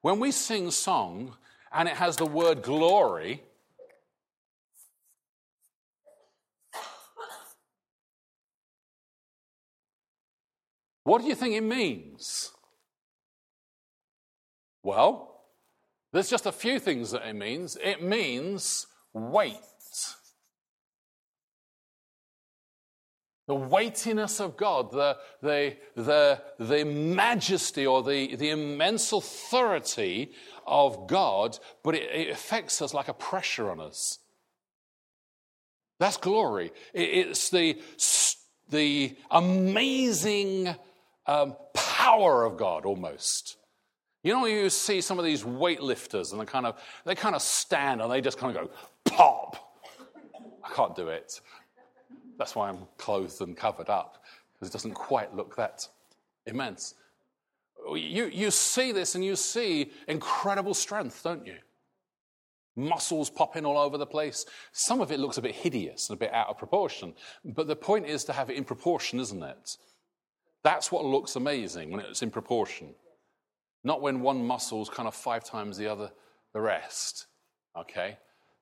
When 0.00 0.20
we 0.20 0.30
sing 0.30 0.70
song 0.70 1.34
and 1.72 1.88
it 1.88 1.96
has 1.96 2.16
the 2.16 2.26
word 2.26 2.62
glory, 2.62 3.42
What 11.06 11.22
do 11.22 11.28
you 11.28 11.36
think 11.36 11.54
it 11.54 11.60
means? 11.60 12.50
Well, 14.82 15.40
there's 16.12 16.28
just 16.28 16.46
a 16.46 16.52
few 16.52 16.80
things 16.80 17.12
that 17.12 17.24
it 17.24 17.36
means. 17.36 17.78
It 17.80 18.02
means 18.02 18.88
weight. 19.12 19.75
The 23.46 23.54
weightiness 23.54 24.40
of 24.40 24.56
God, 24.56 24.90
the, 24.90 25.16
the, 25.40 25.76
the, 25.94 26.42
the 26.58 26.84
majesty 26.84 27.86
or 27.86 28.02
the, 28.02 28.34
the 28.34 28.50
immense 28.50 29.12
authority 29.12 30.32
of 30.66 31.06
God, 31.06 31.58
but 31.84 31.94
it, 31.94 32.10
it 32.12 32.30
affects 32.30 32.82
us 32.82 32.92
like 32.92 33.08
a 33.08 33.14
pressure 33.14 33.70
on 33.70 33.80
us. 33.80 34.18
That's 36.00 36.16
glory. 36.16 36.72
It, 36.92 37.28
it's 37.28 37.50
the, 37.50 37.80
the 38.68 39.16
amazing 39.30 40.74
um, 41.26 41.56
power 41.72 42.44
of 42.44 42.56
God 42.56 42.84
almost. 42.84 43.56
You 44.24 44.32
know, 44.32 44.44
you 44.46 44.70
see 44.70 45.00
some 45.00 45.20
of 45.20 45.24
these 45.24 45.44
weightlifters 45.44 46.32
and 46.32 46.40
they 46.40 46.46
kind 46.46 46.66
of, 46.66 46.80
they 47.04 47.14
kind 47.14 47.36
of 47.36 47.42
stand 47.42 48.02
and 48.02 48.10
they 48.10 48.20
just 48.20 48.38
kind 48.38 48.56
of 48.56 48.64
go, 48.64 48.70
pop. 49.04 49.56
I 50.64 50.74
can't 50.74 50.96
do 50.96 51.08
it. 51.08 51.40
That's 52.38 52.54
why 52.54 52.68
I'm 52.68 52.86
clothed 52.98 53.40
and 53.40 53.56
covered 53.56 53.88
up, 53.88 54.22
because 54.54 54.68
it 54.68 54.72
doesn't 54.72 54.94
quite 54.94 55.34
look 55.34 55.56
that 55.56 55.88
immense. 56.46 56.94
You, 57.88 58.26
you 58.26 58.50
see 58.50 58.92
this 58.92 59.14
and 59.14 59.24
you 59.24 59.36
see 59.36 59.92
incredible 60.08 60.74
strength, 60.74 61.22
don't 61.22 61.46
you? 61.46 61.56
Muscles 62.74 63.30
popping 63.30 63.64
all 63.64 63.78
over 63.78 63.96
the 63.96 64.06
place. 64.06 64.44
Some 64.72 65.00
of 65.00 65.10
it 65.10 65.18
looks 65.18 65.38
a 65.38 65.42
bit 65.42 65.54
hideous 65.54 66.10
and 66.10 66.16
a 66.16 66.20
bit 66.20 66.32
out 66.32 66.48
of 66.48 66.58
proportion. 66.58 67.14
But 67.44 67.68
the 67.68 67.76
point 67.76 68.06
is 68.06 68.24
to 68.24 68.32
have 68.32 68.50
it 68.50 68.56
in 68.56 68.64
proportion, 68.64 69.18
isn't 69.18 69.42
it? 69.42 69.76
That's 70.62 70.92
what 70.92 71.04
looks 71.04 71.36
amazing 71.36 71.90
when 71.90 72.00
it's 72.00 72.22
in 72.22 72.30
proportion. 72.30 72.94
Not 73.82 74.02
when 74.02 74.20
one 74.20 74.44
muscle's 74.46 74.90
kind 74.90 75.06
of 75.06 75.14
five 75.14 75.44
times 75.44 75.78
the 75.78 75.86
other, 75.86 76.10
the 76.52 76.60
rest. 76.60 77.26
Okay? 77.78 78.18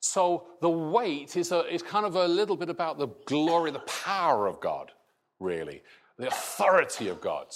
So 0.07 0.45
the 0.61 0.69
weight 0.69 1.35
is, 1.35 1.51
a, 1.51 1.65
is 1.73 1.83
kind 1.83 2.05
of 2.05 2.15
a 2.15 2.29
little 2.29 2.57
bit 2.57 2.69
about 2.69 2.99
the 2.99 3.07
glory, 3.25 3.71
the 3.71 3.79
power 3.79 4.47
of 4.47 4.61
God, 4.61 4.93
really, 5.41 5.83
the 6.19 6.29
authority 6.29 7.09
of 7.09 7.23
God. 7.23 7.47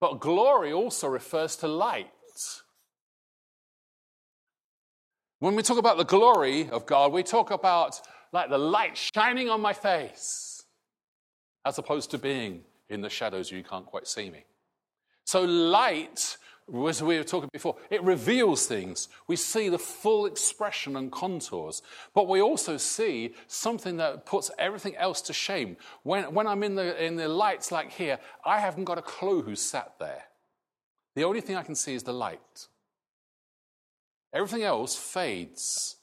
But 0.00 0.18
glory 0.18 0.72
also 0.72 1.06
refers 1.06 1.54
to 1.58 1.68
light. 1.68 2.10
When 5.38 5.54
we 5.54 5.62
talk 5.62 5.78
about 5.78 5.98
the 5.98 6.04
glory 6.04 6.68
of 6.68 6.84
God, 6.84 7.12
we 7.12 7.22
talk 7.22 7.52
about 7.52 8.00
like 8.32 8.50
the 8.50 8.58
light 8.58 8.96
shining 8.96 9.48
on 9.48 9.60
my 9.60 9.72
face, 9.72 10.64
as 11.64 11.78
opposed 11.78 12.10
to 12.10 12.18
being 12.18 12.64
in 12.88 13.02
the 13.02 13.08
shadows, 13.08 13.52
you 13.52 13.62
can't 13.62 13.86
quite 13.86 14.08
see 14.08 14.30
me. 14.30 14.44
So 15.26 15.44
light 15.44 16.38
as 16.86 17.02
we 17.02 17.16
were 17.16 17.24
talking 17.24 17.48
before, 17.52 17.76
it 17.90 18.02
reveals 18.02 18.66
things. 18.66 19.08
We 19.26 19.36
see 19.36 19.68
the 19.68 19.78
full 19.78 20.26
expression 20.26 20.96
and 20.96 21.10
contours, 21.10 21.82
but 22.14 22.28
we 22.28 22.40
also 22.42 22.76
see 22.76 23.34
something 23.46 23.96
that 23.96 24.26
puts 24.26 24.50
everything 24.58 24.94
else 24.96 25.22
to 25.22 25.32
shame. 25.32 25.76
When, 26.02 26.34
when 26.34 26.46
I'm 26.46 26.62
in 26.62 26.74
the, 26.74 27.02
in 27.02 27.16
the 27.16 27.28
lights 27.28 27.72
like 27.72 27.92
here, 27.92 28.18
I 28.44 28.58
haven't 28.58 28.84
got 28.84 28.98
a 28.98 29.02
clue 29.02 29.42
who 29.42 29.54
sat 29.54 29.94
there. 29.98 30.24
The 31.14 31.24
only 31.24 31.40
thing 31.40 31.56
I 31.56 31.62
can 31.62 31.74
see 31.74 31.94
is 31.94 32.02
the 32.02 32.12
light. 32.12 32.68
Everything 34.32 34.62
else 34.62 34.94
fades 34.94 35.96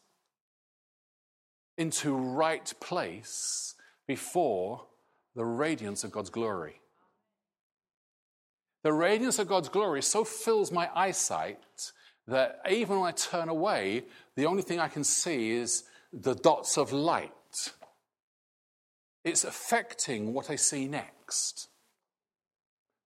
into 1.77 2.15
right 2.15 2.73
place 2.79 3.75
before 4.07 4.87
the 5.35 5.45
radiance 5.45 6.03
of 6.03 6.11
God's 6.11 6.29
glory. 6.29 6.81
The 8.85 8.93
radiance 8.93 9.39
of 9.39 9.47
God's 9.47 9.69
glory 9.69 10.03
so 10.03 10.23
fills 10.23 10.71
my 10.71 10.91
eyesight 10.93 11.57
that 12.27 12.59
even 12.69 12.99
when 12.99 13.07
I 13.09 13.13
turn 13.13 13.49
away, 13.49 14.03
the 14.35 14.45
only 14.45 14.61
thing 14.61 14.79
I 14.79 14.89
can 14.89 15.03
see 15.03 15.53
is 15.53 15.85
the 16.13 16.35
dots 16.35 16.77
of 16.77 16.93
light. 16.93 17.31
It's 19.23 19.43
affecting 19.43 20.35
what 20.35 20.51
I 20.51 20.55
see 20.55 20.87
next. 20.87 21.67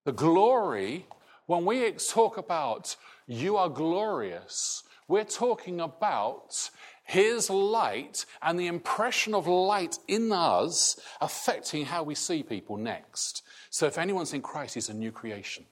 The 0.03 0.11
glory, 0.11 1.05
when 1.45 1.63
we 1.63 1.89
talk 1.93 2.35
about 2.35 2.97
you 3.25 3.55
are 3.55 3.69
glorious, 3.69 4.83
we're 5.07 5.23
talking 5.23 5.79
about 5.79 6.69
his 7.05 7.49
light 7.49 8.25
and 8.41 8.59
the 8.59 8.67
impression 8.67 9.33
of 9.33 9.47
light 9.47 9.97
in 10.09 10.29
us 10.33 10.99
affecting 11.21 11.85
how 11.85 12.03
we 12.03 12.15
see 12.15 12.43
people 12.43 12.75
next. 12.75 13.43
So 13.79 13.85
if 13.85 13.97
anyone's 13.97 14.33
in 14.33 14.41
Christ, 14.41 14.73
he's 14.73 14.89
a 14.89 14.93
new 14.93 15.09
creation. 15.09 15.63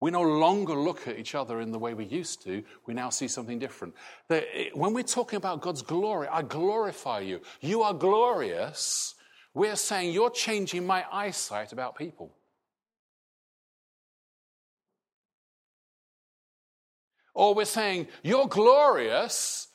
We 0.00 0.10
no 0.10 0.22
longer 0.22 0.72
look 0.72 1.06
at 1.06 1.18
each 1.18 1.34
other 1.34 1.60
in 1.60 1.72
the 1.72 1.78
way 1.78 1.92
we 1.92 2.06
used 2.06 2.42
to. 2.44 2.64
We 2.86 2.94
now 2.94 3.10
see 3.10 3.28
something 3.28 3.58
different. 3.58 3.94
When 4.72 4.94
we're 4.94 5.02
talking 5.02 5.36
about 5.36 5.60
God's 5.60 5.82
glory, 5.82 6.26
I 6.26 6.40
glorify 6.40 7.20
you. 7.20 7.42
You 7.60 7.82
are 7.82 7.92
glorious. 7.92 9.14
We're 9.52 9.76
saying 9.76 10.14
you're 10.14 10.30
changing 10.30 10.86
my 10.86 11.04
eyesight 11.12 11.74
about 11.74 11.96
people. 11.96 12.34
Or 17.34 17.52
we're 17.54 17.66
saying, 17.66 18.08
You're 18.22 18.48
glorious, 18.48 19.68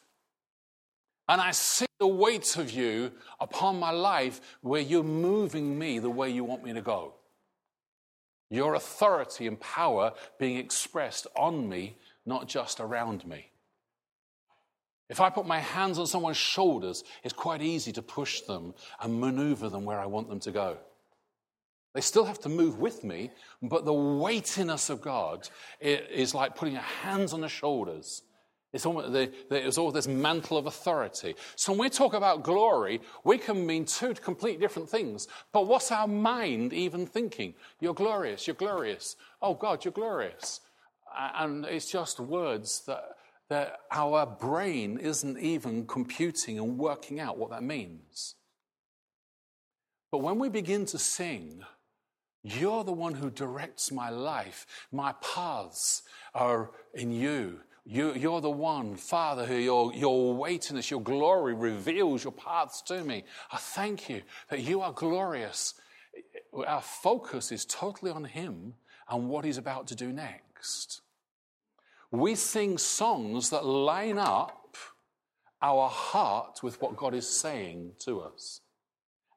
and 1.27 1.39
I 1.39 1.51
see 1.51 1.85
the 1.99 2.07
weight 2.07 2.55
of 2.57 2.71
you 2.71 3.11
upon 3.39 3.79
my 3.79 3.91
life 3.91 4.39
where 4.61 4.81
you're 4.81 5.03
moving 5.03 5.77
me 5.77 5.99
the 5.99 6.09
way 6.09 6.29
you 6.29 6.43
want 6.43 6.63
me 6.63 6.73
to 6.73 6.81
go. 6.81 7.13
Your 8.49 8.73
authority 8.73 9.45
and 9.45 9.59
power 9.59 10.13
being 10.39 10.57
expressed 10.57 11.27
on 11.35 11.69
me, 11.69 11.97
not 12.25 12.47
just 12.47 12.79
around 12.79 13.27
me. 13.27 13.51
If 15.09 15.19
I 15.19 15.29
put 15.29 15.45
my 15.45 15.59
hands 15.59 15.99
on 15.99 16.07
someone's 16.07 16.37
shoulders, 16.37 17.03
it's 17.23 17.33
quite 17.33 17.61
easy 17.61 17.91
to 17.93 18.01
push 18.01 18.41
them 18.41 18.73
and 19.01 19.19
maneuver 19.19 19.69
them 19.69 19.83
where 19.83 19.99
I 19.99 20.05
want 20.05 20.29
them 20.29 20.39
to 20.41 20.51
go. 20.51 20.77
They 21.95 22.01
still 22.01 22.25
have 22.25 22.39
to 22.41 22.49
move 22.49 22.79
with 22.79 23.03
me, 23.03 23.31
but 23.61 23.85
the 23.85 23.93
weightiness 23.93 24.89
of 24.89 25.01
God 25.01 25.49
is 25.81 26.35
like 26.35 26.55
putting 26.55 26.75
your 26.75 26.83
hands 26.83 27.33
on 27.33 27.41
the 27.41 27.49
shoulders 27.49 28.21
it's 28.71 28.85
all 28.85 29.91
this 29.91 30.07
mantle 30.07 30.57
of 30.57 30.67
authority. 30.67 31.35
So 31.55 31.71
when 31.71 31.81
we 31.81 31.89
talk 31.89 32.13
about 32.13 32.43
glory, 32.43 33.01
we 33.23 33.37
can 33.37 33.65
mean 33.65 33.85
two 33.85 34.13
completely 34.13 34.61
different 34.61 34.89
things. 34.89 35.27
But 35.51 35.65
what's 35.67 35.91
our 35.91 36.07
mind 36.07 36.71
even 36.73 37.07
thinking? 37.07 37.55
You're 37.79 37.95
glorious, 37.95 38.45
you're 38.45 38.55
glorious. 38.55 39.15
Oh 39.41 39.55
God, 39.55 39.83
you're 39.83 39.91
glorious. 39.91 40.61
And 41.17 41.65
it's 41.65 41.91
just 41.91 42.19
words 42.19 42.83
that, 42.85 43.15
that 43.49 43.79
our 43.91 44.27
brain 44.27 44.99
isn't 44.99 45.39
even 45.39 45.87
computing 45.87 46.59
and 46.59 46.77
working 46.77 47.19
out 47.19 47.39
what 47.39 47.49
that 47.49 47.63
means. 47.63 48.35
But 50.11 50.19
when 50.19 50.37
we 50.37 50.49
begin 50.49 50.85
to 50.87 50.99
sing, 50.99 51.63
you're 52.43 52.83
the 52.83 52.91
one 52.93 53.15
who 53.15 53.29
directs 53.29 53.91
my 53.91 54.09
life. 54.09 54.65
My 54.91 55.13
paths 55.21 56.03
are 56.35 56.71
in 56.93 57.11
you. 57.11 57.61
You, 57.91 58.33
are 58.35 58.41
the 58.41 58.51
one, 58.51 58.95
Father, 58.97 59.47
who 59.47 59.55
your, 59.55 59.91
your 59.95 60.35
weightiness, 60.35 60.91
your 60.91 61.01
glory 61.01 61.55
reveals 61.55 62.23
your 62.23 62.33
paths 62.33 62.83
to 62.83 63.03
me. 63.03 63.23
I 63.51 63.57
thank 63.57 64.09
you 64.09 64.21
that 64.51 64.61
you 64.61 64.81
are 64.81 64.93
glorious. 64.93 65.73
Our 66.67 66.83
focus 66.83 67.51
is 67.51 67.65
totally 67.65 68.11
on 68.11 68.25
Him 68.25 68.75
and 69.09 69.27
what 69.27 69.43
He's 69.43 69.57
about 69.57 69.87
to 69.87 69.95
do 69.95 70.13
next. 70.13 71.01
We 72.11 72.35
sing 72.35 72.77
songs 72.77 73.49
that 73.49 73.65
line 73.65 74.19
up 74.19 74.77
our 75.59 75.89
heart 75.89 76.61
with 76.61 76.79
what 76.83 76.95
God 76.95 77.15
is 77.15 77.27
saying 77.27 77.93
to 78.05 78.21
us, 78.21 78.61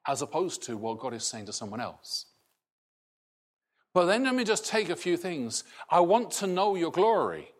as 0.07 0.21
opposed 0.21 0.61
to 0.65 0.77
what 0.77 0.99
God 0.99 1.15
is 1.15 1.23
saying 1.23 1.47
to 1.47 1.53
someone 1.53 1.81
else. 1.81 2.27
But 3.95 4.05
then 4.05 4.25
let 4.25 4.35
me 4.35 4.43
just 4.43 4.67
take 4.67 4.89
a 4.89 4.95
few 4.95 5.17
things. 5.17 5.63
I 5.89 6.01
want 6.01 6.29
to 6.33 6.45
know 6.45 6.75
your 6.75 6.91
glory. 6.91 7.52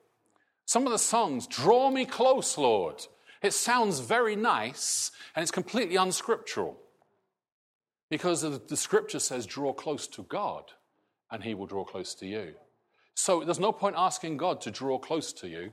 Some 0.65 0.85
of 0.85 0.91
the 0.91 0.99
songs, 0.99 1.47
Draw 1.47 1.91
Me 1.91 2.05
Close, 2.05 2.57
Lord. 2.57 3.05
It 3.41 3.53
sounds 3.53 3.99
very 3.99 4.35
nice 4.35 5.11
and 5.35 5.43
it's 5.43 5.51
completely 5.51 5.97
unscriptural 5.97 6.77
because 8.09 8.41
the 8.41 8.77
scripture 8.77 9.19
says, 9.19 9.45
Draw 9.45 9.73
close 9.73 10.07
to 10.07 10.23
God 10.23 10.63
and 11.29 11.43
he 11.43 11.53
will 11.53 11.65
draw 11.65 11.83
close 11.83 12.15
to 12.15 12.25
you. 12.25 12.53
So 13.15 13.43
there's 13.43 13.59
no 13.59 13.71
point 13.71 13.95
asking 13.97 14.37
God 14.37 14.61
to 14.61 14.71
draw 14.71 14.97
close 14.97 15.33
to 15.33 15.47
you 15.47 15.71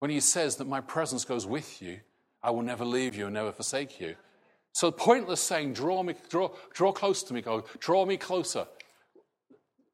when 0.00 0.10
he 0.10 0.20
says 0.20 0.56
that 0.56 0.66
my 0.66 0.80
presence 0.80 1.24
goes 1.24 1.46
with 1.46 1.80
you, 1.80 2.00
I 2.42 2.50
will 2.50 2.62
never 2.62 2.84
leave 2.84 3.16
you 3.16 3.26
and 3.26 3.34
never 3.34 3.52
forsake 3.52 4.00
you. 4.00 4.14
So 4.72 4.90
pointless 4.90 5.40
saying, 5.40 5.72
draw 5.72 6.02
me, 6.02 6.14
draw, 6.28 6.50
draw 6.74 6.92
close 6.92 7.22
to 7.24 7.34
me, 7.34 7.40
go, 7.40 7.64
draw 7.78 8.04
me 8.04 8.16
closer. 8.16 8.66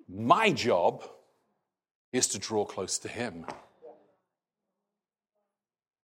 My 0.08 0.50
job 0.50 1.08
is 2.12 2.26
to 2.28 2.38
draw 2.38 2.64
close 2.64 2.98
to 2.98 3.08
Him. 3.08 3.46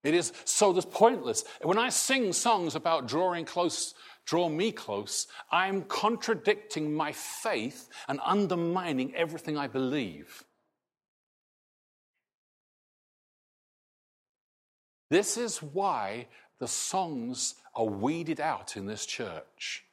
It 0.04 0.14
is 0.14 0.32
so 0.44 0.72
that's 0.72 0.86
pointless. 0.86 1.44
When 1.62 1.78
I 1.78 1.88
sing 1.88 2.32
songs 2.32 2.74
about 2.74 3.08
drawing 3.08 3.44
close, 3.44 3.94
draw 4.24 4.48
me 4.48 4.72
close, 4.72 5.26
I'm 5.50 5.82
contradicting 5.82 6.94
my 6.94 7.12
faith 7.12 7.88
and 8.08 8.20
undermining 8.24 9.14
everything 9.14 9.58
I 9.58 9.66
believe. 9.66 10.44
This 15.10 15.36
is 15.36 15.58
why 15.62 16.28
the 16.58 16.68
songs 16.68 17.54
are 17.74 17.86
weeded 17.86 18.40
out 18.40 18.76
in 18.76 18.86
this 18.86 19.06
church. 19.06 19.84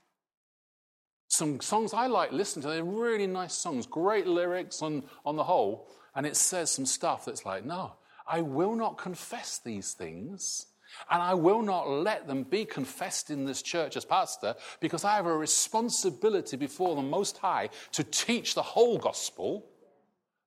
Some 1.27 1.59
songs 1.61 1.93
I 1.93 2.07
like 2.07 2.31
listening 2.31 2.63
to, 2.63 2.69
they're 2.69 2.83
really 2.83 3.27
nice 3.27 3.53
songs, 3.53 3.85
great 3.85 4.27
lyrics 4.27 4.81
on, 4.81 5.03
on 5.25 5.35
the 5.35 5.43
whole, 5.43 5.87
and 6.15 6.25
it 6.25 6.37
says 6.37 6.71
some 6.71 6.85
stuff 6.85 7.25
that's 7.25 7.45
like, 7.45 7.65
no, 7.65 7.93
I 8.27 8.41
will 8.41 8.75
not 8.75 8.97
confess 8.97 9.59
these 9.59 9.93
things. 9.93 10.67
And 11.11 11.21
I 11.21 11.33
will 11.33 11.61
not 11.61 11.89
let 11.89 12.25
them 12.25 12.43
be 12.43 12.63
confessed 12.63 13.29
in 13.29 13.43
this 13.43 13.61
church 13.61 13.97
as 13.97 14.05
pastor 14.05 14.55
because 14.79 15.03
I 15.03 15.15
have 15.15 15.25
a 15.25 15.37
responsibility 15.37 16.55
before 16.55 16.95
the 16.95 17.01
Most 17.01 17.37
High 17.37 17.69
to 17.91 18.03
teach 18.03 18.55
the 18.55 18.61
whole 18.61 18.97
gospel 18.97 19.65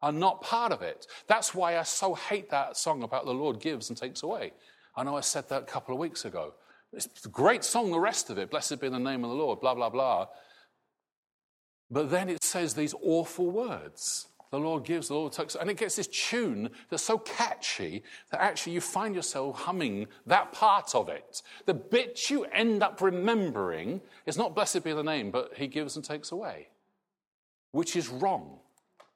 and 0.00 0.18
not 0.18 0.40
part 0.40 0.72
of 0.72 0.81
it. 0.81 1.07
That's 1.26 1.54
why 1.54 1.76
I 1.76 1.83
so 1.83 2.14
hate 2.14 2.48
that 2.50 2.78
song 2.78 3.02
about 3.02 3.26
the 3.26 3.35
Lord 3.35 3.61
gives 3.61 3.90
and 3.90 3.98
takes 3.98 4.22
away. 4.22 4.52
I 4.96 5.04
know 5.04 5.16
I 5.16 5.20
said 5.20 5.48
that 5.50 5.62
a 5.62 5.66
couple 5.66 5.94
of 5.94 6.00
weeks 6.00 6.24
ago. 6.24 6.54
It's 6.92 7.26
a 7.26 7.28
great 7.28 7.62
song, 7.62 7.90
the 7.90 8.00
rest 8.00 8.31
of 8.31 8.38
it. 8.38 8.50
Blessed 8.50 8.81
be 8.81 8.88
the 8.88 8.98
name 8.98 9.24
of 9.24 9.31
the 9.31 9.37
Lord, 9.37 9.61
blah, 9.61 9.74
blah, 9.74 9.90
blah. 9.90 10.28
But 11.90 12.11
then 12.11 12.28
it 12.31 12.42
says 12.42 12.74
these 12.74 12.94
awful 13.02 13.50
words. 13.50 14.28
The 14.51 14.59
Lord 14.59 14.85
gives, 14.85 15.09
the 15.09 15.15
Lord 15.15 15.33
takes. 15.33 15.55
And 15.55 15.69
it 15.69 15.77
gets 15.77 15.97
this 15.97 16.07
tune 16.07 16.71
that's 16.89 17.03
so 17.03 17.19
catchy 17.19 18.03
that 18.31 18.41
actually 18.41 18.73
you 18.73 18.81
find 18.81 19.15
yourself 19.15 19.61
humming 19.61 20.07
that 20.27 20.53
part 20.53 20.95
of 20.95 21.09
it. 21.09 21.43
The 21.67 21.75
bit 21.75 22.31
you 22.31 22.45
end 22.45 22.83
up 22.83 23.01
remembering 23.03 24.01
is 24.25 24.39
not 24.39 24.55
blessed 24.55 24.85
be 24.85 24.93
the 24.93 25.03
name, 25.03 25.31
but 25.31 25.53
He 25.57 25.67
gives 25.67 25.97
and 25.97 26.05
takes 26.05 26.33
away, 26.33 26.69
which 27.73 27.95
is 27.95 28.09
wrong. 28.09 28.59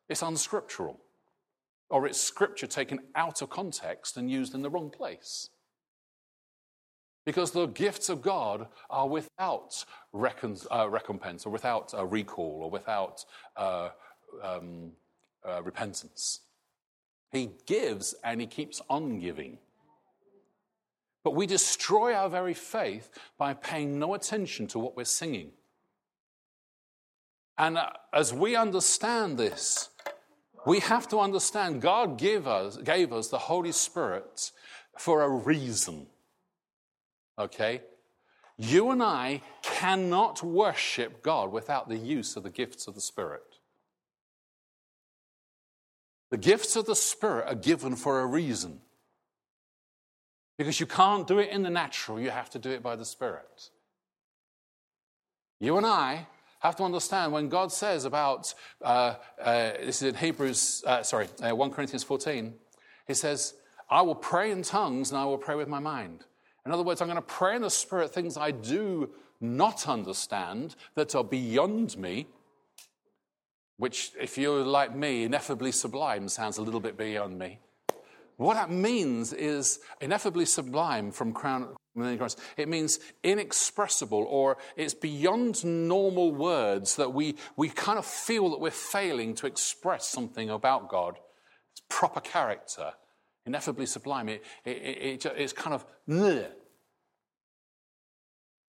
It's 0.08 0.22
unscriptural. 0.22 1.00
Or 1.88 2.06
it's 2.06 2.20
scripture 2.20 2.66
taken 2.66 3.00
out 3.14 3.42
of 3.42 3.50
context 3.50 4.16
and 4.16 4.30
used 4.30 4.54
in 4.54 4.62
the 4.62 4.70
wrong 4.70 4.90
place. 4.90 5.50
Because 7.24 7.52
the 7.52 7.66
gifts 7.66 8.08
of 8.08 8.20
God 8.20 8.66
are 8.90 9.08
without 9.08 9.84
recon- 10.12 10.56
uh, 10.70 10.88
recompense 10.90 11.46
or 11.46 11.50
without 11.50 11.94
uh, 11.94 12.04
recall 12.04 12.60
or 12.64 12.70
without 12.70 13.24
uh, 13.56 13.90
um, 14.42 14.92
uh, 15.48 15.62
repentance. 15.62 16.40
He 17.30 17.50
gives 17.66 18.14
and 18.22 18.40
he 18.40 18.46
keeps 18.46 18.80
on 18.88 19.18
giving. 19.18 19.58
But 21.24 21.34
we 21.34 21.46
destroy 21.46 22.14
our 22.14 22.28
very 22.28 22.54
faith 22.54 23.10
by 23.38 23.54
paying 23.54 23.98
no 23.98 24.14
attention 24.14 24.66
to 24.68 24.78
what 24.78 24.96
we're 24.96 25.04
singing. 25.04 25.52
And 27.56 27.78
uh, 27.78 27.90
as 28.12 28.32
we 28.32 28.56
understand 28.56 29.38
this, 29.38 29.88
we 30.66 30.80
have 30.80 31.08
to 31.08 31.18
understand 31.18 31.80
God 31.80 32.18
gave 32.18 32.46
us, 32.46 32.76
gave 32.76 33.12
us 33.12 33.28
the 33.28 33.38
Holy 33.38 33.72
Spirit 33.72 34.50
for 34.98 35.22
a 35.22 35.28
reason. 35.28 36.06
Okay? 37.38 37.82
You 38.58 38.90
and 38.90 39.02
I 39.02 39.42
cannot 39.62 40.42
worship 40.42 41.22
God 41.22 41.50
without 41.50 41.88
the 41.88 41.96
use 41.96 42.36
of 42.36 42.42
the 42.42 42.50
gifts 42.50 42.86
of 42.86 42.94
the 42.94 43.00
Spirit. 43.00 43.42
The 46.32 46.38
gifts 46.38 46.76
of 46.76 46.86
the 46.86 46.96
Spirit 46.96 47.46
are 47.46 47.54
given 47.54 47.94
for 47.94 48.20
a 48.20 48.26
reason. 48.26 48.80
Because 50.56 50.80
you 50.80 50.86
can't 50.86 51.26
do 51.26 51.38
it 51.38 51.50
in 51.50 51.62
the 51.62 51.68
natural, 51.68 52.18
you 52.18 52.30
have 52.30 52.48
to 52.50 52.58
do 52.58 52.70
it 52.70 52.82
by 52.82 52.96
the 52.96 53.04
Spirit. 53.04 53.68
You 55.60 55.76
and 55.76 55.84
I 55.84 56.26
have 56.60 56.74
to 56.76 56.84
understand 56.84 57.34
when 57.34 57.50
God 57.50 57.70
says 57.70 58.06
about, 58.06 58.54
uh, 58.80 59.16
uh, 59.42 59.72
this 59.84 60.00
is 60.00 60.08
in 60.08 60.14
Hebrews, 60.14 60.82
uh, 60.86 61.02
sorry, 61.02 61.28
uh, 61.42 61.54
1 61.54 61.70
Corinthians 61.70 62.02
14, 62.02 62.54
he 63.06 63.12
says, 63.12 63.52
I 63.90 64.00
will 64.00 64.14
pray 64.14 64.52
in 64.52 64.62
tongues 64.62 65.10
and 65.10 65.20
I 65.20 65.26
will 65.26 65.36
pray 65.36 65.54
with 65.54 65.68
my 65.68 65.80
mind. 65.80 66.24
In 66.64 66.72
other 66.72 66.82
words, 66.82 67.02
I'm 67.02 67.08
going 67.08 67.16
to 67.16 67.22
pray 67.22 67.56
in 67.56 67.62
the 67.62 67.68
Spirit 67.68 68.10
things 68.10 68.38
I 68.38 68.52
do 68.52 69.10
not 69.38 69.86
understand 69.86 70.76
that 70.94 71.14
are 71.14 71.24
beyond 71.24 71.98
me, 71.98 72.26
which, 73.82 74.12
if 74.20 74.38
you're 74.38 74.62
like 74.62 74.94
me, 74.94 75.24
ineffably 75.24 75.72
sublime 75.72 76.28
sounds 76.28 76.56
a 76.56 76.62
little 76.62 76.78
bit 76.78 76.96
beyond 76.96 77.36
me. 77.36 77.58
What 78.36 78.54
that 78.54 78.70
means 78.70 79.32
is 79.32 79.80
ineffably 80.00 80.44
sublime 80.44 81.10
from 81.10 81.32
crown. 81.32 81.74
It 81.96 82.68
means 82.68 83.00
inexpressible, 83.24 84.24
or 84.30 84.58
it's 84.76 84.94
beyond 84.94 85.64
normal 85.64 86.30
words 86.30 86.94
that 86.94 87.12
we, 87.12 87.34
we 87.56 87.70
kind 87.70 87.98
of 87.98 88.06
feel 88.06 88.50
that 88.50 88.60
we're 88.60 88.70
failing 88.70 89.34
to 89.34 89.48
express 89.48 90.06
something 90.06 90.48
about 90.48 90.88
God. 90.88 91.18
It's 91.72 91.82
proper 91.88 92.20
character, 92.20 92.92
ineffably 93.46 93.86
sublime. 93.86 94.28
It, 94.28 94.44
it, 94.64 95.24
it, 95.24 95.26
it's 95.36 95.52
kind 95.52 95.74
of. 95.74 95.84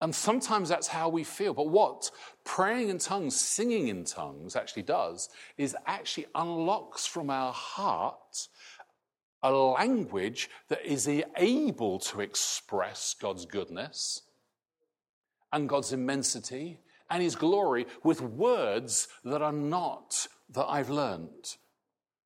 And 0.02 0.12
sometimes 0.12 0.68
that's 0.68 0.88
how 0.88 1.08
we 1.08 1.22
feel. 1.22 1.54
But 1.54 1.68
what 1.68 2.10
praying 2.44 2.88
in 2.88 2.98
tongues, 2.98 3.36
singing 3.36 3.86
in 3.86 4.04
tongues 4.04 4.56
actually 4.56 4.82
does 4.82 5.28
is 5.56 5.76
actually 5.86 6.26
unlocks 6.34 7.06
from 7.06 7.30
our 7.30 7.52
heart 7.52 8.48
a 9.44 9.52
language 9.52 10.50
that 10.68 10.84
is 10.84 11.08
able 11.36 12.00
to 12.00 12.20
express 12.20 13.14
God's 13.14 13.46
goodness 13.46 14.22
and 15.52 15.68
God's 15.68 15.92
immensity 15.92 16.80
and 17.08 17.22
His 17.22 17.36
glory 17.36 17.86
with 18.02 18.20
words 18.20 19.06
that 19.24 19.40
are 19.40 19.52
not 19.52 20.26
that 20.50 20.66
I've 20.66 20.90
learned. 20.90 21.56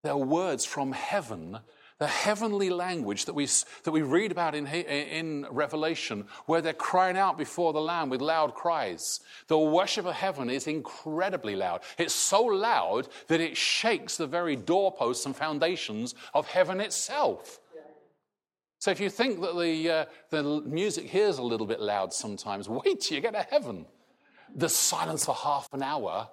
They're 0.03 0.17
words 0.17 0.65
from 0.65 0.93
heaven 0.93 1.59
the 1.99 2.07
heavenly 2.07 2.69
language 2.69 3.25
that 3.25 3.35
we, 3.35 3.47
that 3.85 3.91
we 3.91 4.03
read 4.03 4.31
about 4.31 4.55
in, 4.55 4.67
in 4.67 5.47
Revelation, 5.51 6.27
where 6.45 6.61
they're 6.61 6.75
crying 6.75 7.17
out 7.17 7.39
before 7.39 7.73
the 7.73 7.81
Lamb 7.81 8.11
with 8.11 8.21
loud 8.21 8.55
cries. 8.55 9.21
The 9.49 9.59
worship 9.59 10.05
of 10.05 10.15
heaven 10.15 10.51
is 10.51 10.67
incredibly 10.67 11.57
loud. 11.57 11.81
It's 11.97 12.15
so 12.15 12.43
loud 12.43 13.09
that 13.29 13.41
it 13.41 13.57
shakes 13.57 14.17
the 14.17 14.27
very 14.27 14.57
doorposts 14.57 15.25
and 15.25 15.35
foundations 15.35 16.15
of 16.35 16.47
heaven 16.47 16.81
itself. 16.81 17.61
So 18.79 18.91
if 18.91 19.01
you 19.01 19.09
think 19.09 19.41
that 19.41 19.59
the, 19.59 19.91
uh, 19.91 20.05
the 20.31 20.43
music 20.67 21.07
here 21.09 21.27
is 21.27 21.39
a 21.39 21.43
little 21.43 21.67
bit 21.67 21.81
loud 21.81 22.13
sometimes, 22.13 22.69
wait 22.69 23.01
till 23.01 23.17
you 23.17 23.23
get 23.23 23.33
to 23.33 23.47
heaven. 23.51 23.87
The 24.55 24.69
silence 24.69 25.25
for 25.25 25.35
half 25.35 25.69
an 25.73 25.83
hour, 25.83 26.29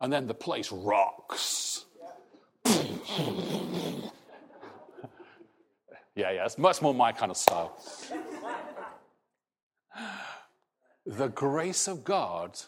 and 0.00 0.12
then 0.12 0.26
the 0.26 0.34
place 0.34 0.72
rocks. 0.72 1.84
Yeah, 6.18 6.32
yeah, 6.32 6.46
it's 6.46 6.58
much 6.58 6.82
more 6.82 6.92
my 6.92 7.12
kind 7.12 7.30
of 7.30 7.36
style. 7.36 7.78
the 11.06 11.28
grace 11.28 11.86
of 11.86 12.02
God 12.02 12.58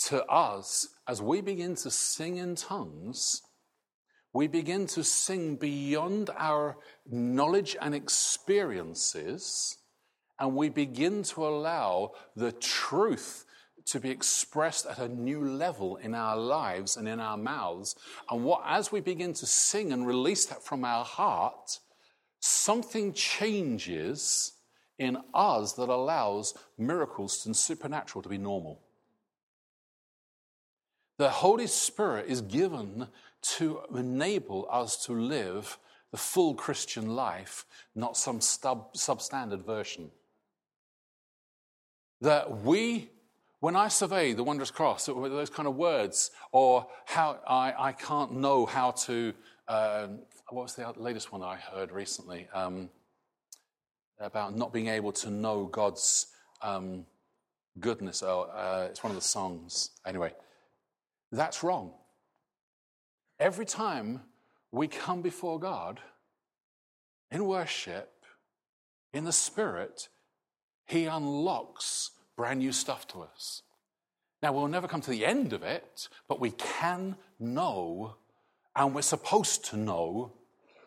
to 0.00 0.22
us 0.26 0.88
as 1.08 1.22
we 1.22 1.40
begin 1.40 1.74
to 1.76 1.90
sing 1.90 2.36
in 2.36 2.56
tongues, 2.56 3.40
we 4.34 4.48
begin 4.48 4.86
to 4.88 5.02
sing 5.02 5.56
beyond 5.56 6.28
our 6.36 6.76
knowledge 7.10 7.74
and 7.80 7.94
experiences, 7.94 9.78
and 10.38 10.54
we 10.54 10.68
begin 10.68 11.22
to 11.22 11.46
allow 11.46 12.12
the 12.36 12.52
truth 12.52 13.46
to 13.88 14.00
be 14.00 14.10
expressed 14.10 14.86
at 14.86 14.98
a 14.98 15.08
new 15.08 15.42
level 15.42 15.96
in 15.96 16.14
our 16.14 16.36
lives 16.36 16.96
and 16.96 17.08
in 17.08 17.20
our 17.20 17.38
mouths. 17.38 17.96
And 18.30 18.44
what, 18.44 18.62
as 18.66 18.92
we 18.92 19.00
begin 19.00 19.32
to 19.34 19.46
sing 19.46 19.92
and 19.92 20.06
release 20.06 20.44
that 20.46 20.62
from 20.62 20.84
our 20.84 21.04
heart, 21.04 21.78
something 22.40 23.14
changes 23.14 24.52
in 24.98 25.16
us 25.32 25.72
that 25.74 25.88
allows 25.88 26.54
miracles 26.76 27.46
and 27.46 27.56
supernatural 27.56 28.22
to 28.22 28.28
be 28.28 28.38
normal. 28.38 28.80
The 31.16 31.30
Holy 31.30 31.66
Spirit 31.66 32.26
is 32.28 32.42
given 32.42 33.08
to 33.40 33.80
enable 33.96 34.68
us 34.70 35.04
to 35.06 35.12
live 35.12 35.78
the 36.10 36.18
full 36.18 36.54
Christian 36.54 37.14
life, 37.14 37.64
not 37.94 38.16
some 38.16 38.40
stub, 38.40 38.94
substandard 38.94 39.64
version. 39.64 40.10
That 42.20 42.62
we 42.62 43.10
when 43.60 43.74
I 43.74 43.88
survey 43.88 44.34
the 44.34 44.44
wondrous 44.44 44.70
cross, 44.70 45.06
those 45.06 45.50
kind 45.50 45.66
of 45.66 45.74
words, 45.76 46.30
or 46.52 46.86
how 47.06 47.40
I, 47.46 47.74
I 47.76 47.92
can't 47.92 48.34
know 48.34 48.66
how 48.66 48.92
to, 48.92 49.34
uh, 49.66 50.06
what 50.50 50.62
was 50.62 50.74
the 50.76 50.92
latest 50.96 51.32
one 51.32 51.42
I 51.42 51.56
heard 51.56 51.90
recently? 51.90 52.48
Um, 52.54 52.90
about 54.20 54.56
not 54.56 54.72
being 54.72 54.88
able 54.88 55.12
to 55.12 55.30
know 55.30 55.66
God's 55.66 56.26
um, 56.62 57.04
goodness. 57.78 58.22
Oh, 58.22 58.42
uh, 58.42 58.88
it's 58.90 59.02
one 59.02 59.10
of 59.10 59.16
the 59.16 59.22
songs. 59.22 59.90
Anyway, 60.06 60.32
that's 61.30 61.62
wrong. 61.62 61.92
Every 63.38 63.64
time 63.64 64.22
we 64.72 64.88
come 64.88 65.22
before 65.22 65.60
God 65.60 66.00
in 67.30 67.44
worship, 67.44 68.12
in 69.12 69.24
the 69.24 69.32
Spirit, 69.32 70.08
He 70.86 71.04
unlocks 71.04 72.10
brand 72.38 72.60
new 72.60 72.72
stuff 72.72 73.06
to 73.08 73.20
us. 73.20 73.62
Now, 74.42 74.52
we'll 74.52 74.68
never 74.68 74.86
come 74.86 75.00
to 75.00 75.10
the 75.10 75.26
end 75.26 75.52
of 75.52 75.64
it, 75.64 76.08
but 76.28 76.38
we 76.38 76.52
can 76.52 77.16
know, 77.40 78.14
and 78.76 78.94
we're 78.94 79.02
supposed 79.02 79.64
to 79.66 79.76
know, 79.76 80.32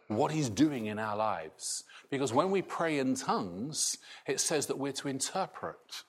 what 0.07 0.31
He's 0.31 0.49
doing 0.49 0.85
in 0.85 0.97
our 0.97 1.15
lives. 1.15 1.83
Because 2.09 2.33
when 2.33 2.51
we 2.51 2.61
pray 2.61 2.99
in 2.99 3.15
tongues, 3.15 3.97
it 4.25 4.39
says 4.39 4.67
that 4.67 4.77
we're 4.77 4.93
to 4.93 5.09
interpret. 5.09 6.03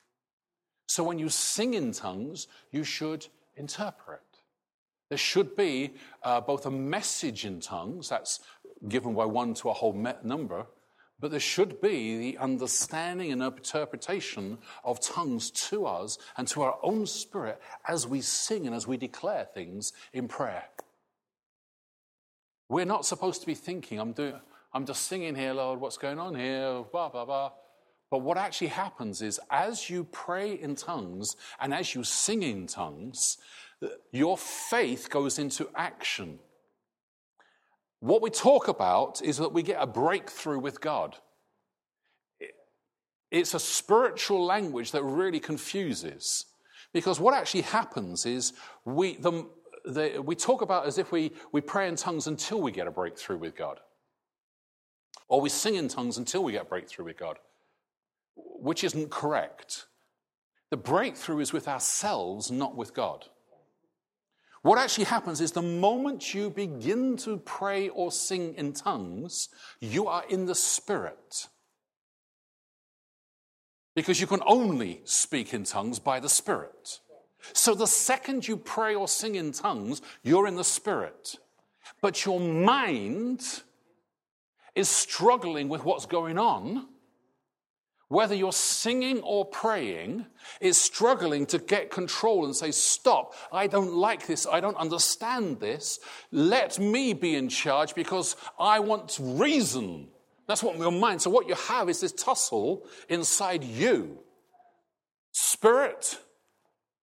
So 0.86 1.02
when 1.02 1.18
you 1.18 1.28
sing 1.28 1.74
in 1.74 1.92
tongues, 1.92 2.46
you 2.70 2.84
should 2.84 3.26
interpret. 3.56 4.20
There 5.08 5.18
should 5.18 5.56
be 5.56 5.94
uh, 6.22 6.40
both 6.40 6.66
a 6.66 6.70
message 6.70 7.44
in 7.44 7.60
tongues, 7.60 8.08
that's 8.08 8.40
given 8.88 9.14
by 9.14 9.24
one 9.24 9.54
to 9.54 9.70
a 9.70 9.72
whole 9.72 9.92
number, 10.22 10.66
but 11.22 11.30
there 11.30 11.40
should 11.40 11.80
be 11.80 12.18
the 12.18 12.38
understanding 12.38 13.30
and 13.30 13.40
interpretation 13.40 14.58
of 14.84 15.00
tongues 15.00 15.52
to 15.52 15.86
us 15.86 16.18
and 16.36 16.48
to 16.48 16.62
our 16.62 16.76
own 16.82 17.06
spirit 17.06 17.62
as 17.86 18.08
we 18.08 18.20
sing 18.20 18.66
and 18.66 18.74
as 18.74 18.88
we 18.88 18.96
declare 18.96 19.46
things 19.54 19.92
in 20.12 20.26
prayer. 20.26 20.64
We're 22.68 22.86
not 22.86 23.06
supposed 23.06 23.40
to 23.42 23.46
be 23.46 23.54
thinking, 23.54 24.00
I'm, 24.00 24.12
doing, 24.12 24.34
I'm 24.74 24.84
just 24.84 25.06
singing 25.06 25.36
here, 25.36 25.52
Lord, 25.52 25.80
what's 25.80 25.96
going 25.96 26.18
on 26.18 26.34
here, 26.34 26.82
blah, 26.90 27.08
blah, 27.08 27.24
blah. 27.24 27.52
But 28.10 28.22
what 28.22 28.36
actually 28.36 28.68
happens 28.68 29.22
is 29.22 29.38
as 29.48 29.88
you 29.88 30.02
pray 30.02 30.54
in 30.54 30.74
tongues 30.74 31.36
and 31.60 31.72
as 31.72 31.94
you 31.94 32.02
sing 32.02 32.42
in 32.42 32.66
tongues, 32.66 33.38
your 34.10 34.36
faith 34.36 35.08
goes 35.08 35.38
into 35.38 35.68
action. 35.76 36.40
What 38.02 38.20
we 38.20 38.30
talk 38.30 38.66
about 38.66 39.22
is 39.22 39.36
that 39.36 39.52
we 39.52 39.62
get 39.62 39.80
a 39.80 39.86
breakthrough 39.86 40.58
with 40.58 40.80
God. 40.80 41.16
It's 43.30 43.54
a 43.54 43.60
spiritual 43.60 44.44
language 44.44 44.90
that 44.90 45.04
really 45.04 45.38
confuses. 45.38 46.46
Because 46.92 47.20
what 47.20 47.32
actually 47.32 47.60
happens 47.60 48.26
is 48.26 48.54
we, 48.84 49.18
the, 49.18 49.48
the, 49.84 50.20
we 50.20 50.34
talk 50.34 50.62
about 50.62 50.84
as 50.84 50.98
if 50.98 51.12
we, 51.12 51.30
we 51.52 51.60
pray 51.60 51.86
in 51.86 51.94
tongues 51.94 52.26
until 52.26 52.60
we 52.60 52.72
get 52.72 52.88
a 52.88 52.90
breakthrough 52.90 53.38
with 53.38 53.54
God. 53.54 53.78
Or 55.28 55.40
we 55.40 55.48
sing 55.48 55.76
in 55.76 55.86
tongues 55.86 56.18
until 56.18 56.42
we 56.42 56.50
get 56.50 56.62
a 56.62 56.68
breakthrough 56.68 57.04
with 57.04 57.16
God, 57.16 57.38
which 58.34 58.82
isn't 58.82 59.12
correct. 59.12 59.86
The 60.70 60.76
breakthrough 60.76 61.38
is 61.38 61.52
with 61.52 61.68
ourselves, 61.68 62.50
not 62.50 62.76
with 62.76 62.94
God. 62.94 63.26
What 64.62 64.78
actually 64.78 65.04
happens 65.04 65.40
is 65.40 65.52
the 65.52 65.62
moment 65.62 66.34
you 66.34 66.48
begin 66.48 67.16
to 67.18 67.36
pray 67.38 67.88
or 67.88 68.12
sing 68.12 68.54
in 68.54 68.72
tongues, 68.72 69.48
you 69.80 70.06
are 70.06 70.24
in 70.28 70.46
the 70.46 70.54
Spirit. 70.54 71.48
Because 73.94 74.20
you 74.20 74.26
can 74.26 74.40
only 74.46 75.00
speak 75.04 75.52
in 75.52 75.64
tongues 75.64 75.98
by 75.98 76.20
the 76.20 76.28
Spirit. 76.28 77.00
So 77.52 77.74
the 77.74 77.88
second 77.88 78.46
you 78.46 78.56
pray 78.56 78.94
or 78.94 79.08
sing 79.08 79.34
in 79.34 79.50
tongues, 79.50 80.00
you're 80.22 80.46
in 80.46 80.54
the 80.54 80.64
Spirit. 80.64 81.36
But 82.00 82.24
your 82.24 82.38
mind 82.38 83.62
is 84.76 84.88
struggling 84.88 85.68
with 85.68 85.84
what's 85.84 86.06
going 86.06 86.38
on 86.38 86.86
whether 88.12 88.34
you're 88.34 88.52
singing 88.52 89.22
or 89.22 89.46
praying, 89.46 90.26
is 90.60 90.76
struggling 90.76 91.46
to 91.46 91.58
get 91.58 91.90
control 91.90 92.44
and 92.44 92.54
say, 92.54 92.70
Stop, 92.70 93.34
I 93.50 93.66
don't 93.66 93.94
like 93.94 94.26
this, 94.26 94.46
I 94.46 94.60
don't 94.60 94.76
understand 94.76 95.60
this. 95.60 95.98
Let 96.30 96.78
me 96.78 97.14
be 97.14 97.34
in 97.34 97.48
charge 97.48 97.94
because 97.94 98.36
I 98.58 98.80
want 98.80 99.18
reason. 99.18 100.08
That's 100.46 100.62
what 100.62 100.76
your 100.76 100.92
mind. 100.92 101.22
So, 101.22 101.30
what 101.30 101.48
you 101.48 101.54
have 101.54 101.88
is 101.88 102.02
this 102.02 102.12
tussle 102.12 102.86
inside 103.08 103.64
you 103.64 104.18
spirit, 105.32 106.18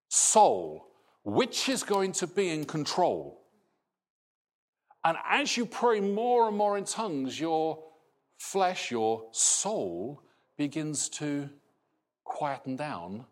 soul. 0.09 0.85
Which 1.23 1.69
is 1.69 1.83
going 1.83 2.13
to 2.13 2.27
be 2.27 2.49
in 2.49 2.65
control? 2.65 3.41
And 5.03 5.17
as 5.27 5.57
you 5.57 5.65
pray 5.65 5.99
more 5.99 6.47
and 6.47 6.57
more 6.57 6.77
in 6.77 6.85
tongues, 6.85 7.39
your 7.39 7.83
flesh, 8.37 8.89
your 8.89 9.27
soul, 9.31 10.23
begins 10.59 11.07
to 11.07 11.49
quieten 12.25 12.75
down, 12.75 13.25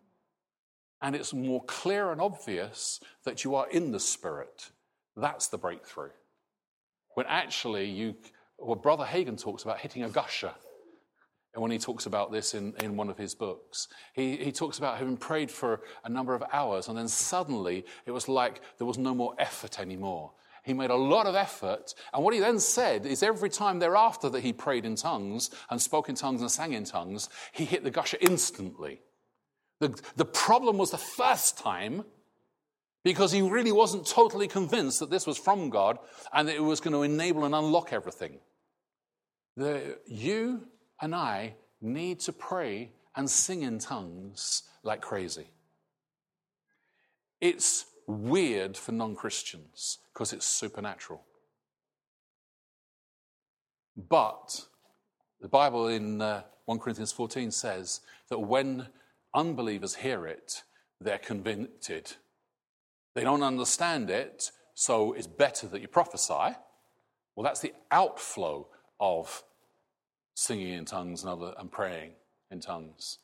and 1.02 1.14
it's 1.14 1.34
more 1.34 1.62
clear 1.64 2.10
and 2.10 2.22
obvious 2.22 3.00
that 3.24 3.44
you 3.44 3.54
are 3.54 3.68
in 3.68 3.92
the 3.92 4.00
Spirit. 4.00 4.70
That's 5.14 5.48
the 5.48 5.58
breakthrough. 5.58 6.08
When 7.14 7.26
actually, 7.28 7.84
you, 7.84 8.14
well, 8.58 8.76
Brother 8.76 9.04
Hagin 9.04 9.38
talks 9.38 9.62
about 9.62 9.78
hitting 9.78 10.04
a 10.04 10.08
gusher. 10.08 10.54
And 11.52 11.60
when 11.60 11.70
he 11.70 11.78
talks 11.78 12.06
about 12.06 12.32
this 12.32 12.54
in, 12.54 12.72
in 12.80 12.96
one 12.96 13.10
of 13.10 13.18
his 13.18 13.34
books, 13.34 13.88
he, 14.14 14.36
he 14.36 14.50
talks 14.50 14.78
about 14.78 14.96
having 14.96 15.18
prayed 15.18 15.50
for 15.50 15.82
a 16.04 16.08
number 16.08 16.34
of 16.34 16.42
hours, 16.50 16.88
and 16.88 16.96
then 16.96 17.08
suddenly 17.08 17.84
it 18.06 18.10
was 18.10 18.26
like 18.26 18.62
there 18.78 18.86
was 18.86 18.96
no 18.96 19.14
more 19.14 19.34
effort 19.38 19.78
anymore. 19.78 20.32
He 20.64 20.74
made 20.74 20.90
a 20.90 20.96
lot 20.96 21.26
of 21.26 21.34
effort. 21.34 21.94
And 22.12 22.22
what 22.22 22.34
he 22.34 22.40
then 22.40 22.58
said 22.58 23.06
is 23.06 23.22
every 23.22 23.50
time 23.50 23.78
thereafter 23.78 24.28
that 24.30 24.42
he 24.42 24.52
prayed 24.52 24.84
in 24.84 24.96
tongues 24.96 25.50
and 25.70 25.80
spoke 25.80 26.08
in 26.08 26.14
tongues 26.14 26.40
and 26.40 26.50
sang 26.50 26.72
in 26.72 26.84
tongues, 26.84 27.28
he 27.52 27.64
hit 27.64 27.84
the 27.84 27.90
gusher 27.90 28.18
instantly. 28.20 29.00
The, 29.80 29.98
the 30.16 30.24
problem 30.24 30.76
was 30.76 30.90
the 30.90 30.98
first 30.98 31.58
time 31.58 32.04
because 33.04 33.32
he 33.32 33.42
really 33.42 33.72
wasn't 33.72 34.06
totally 34.06 34.48
convinced 34.48 35.00
that 35.00 35.10
this 35.10 35.26
was 35.26 35.38
from 35.38 35.70
God 35.70 35.98
and 36.32 36.48
that 36.48 36.56
it 36.56 36.62
was 36.62 36.80
going 36.80 36.94
to 36.94 37.02
enable 37.02 37.44
and 37.44 37.54
unlock 37.54 37.92
everything. 37.92 38.38
The, 39.56 39.98
you 40.06 40.68
and 41.00 41.14
I 41.14 41.54
need 41.80 42.20
to 42.20 42.32
pray 42.32 42.90
and 43.16 43.30
sing 43.30 43.62
in 43.62 43.78
tongues 43.78 44.64
like 44.82 45.00
crazy. 45.00 45.50
It's 47.40 47.86
weird 48.08 48.76
for 48.76 48.92
non 48.92 49.14
Christians 49.14 49.98
because 50.12 50.32
it's 50.32 50.46
supernatural. 50.46 51.22
But 53.96 54.66
the 55.40 55.48
Bible 55.48 55.88
in 55.88 56.20
uh, 56.20 56.42
1 56.64 56.78
Corinthians 56.78 57.12
14 57.12 57.50
says 57.50 58.00
that 58.30 58.38
when 58.38 58.88
unbelievers 59.34 59.96
hear 59.96 60.26
it, 60.26 60.62
they're 61.00 61.18
convicted. 61.18 62.12
They 63.14 63.24
don't 63.24 63.42
understand 63.42 64.10
it, 64.10 64.50
so 64.74 65.12
it's 65.12 65.26
better 65.26 65.66
that 65.68 65.80
you 65.80 65.88
prophesy. 65.88 66.56
Well, 67.34 67.44
that's 67.44 67.60
the 67.60 67.74
outflow 67.90 68.68
of 69.00 69.44
singing 70.34 70.72
in 70.72 70.84
tongues 70.84 71.22
and, 71.22 71.30
other, 71.30 71.54
and 71.58 71.70
praying 71.70 72.12
in 72.50 72.60
tongues. 72.60 73.18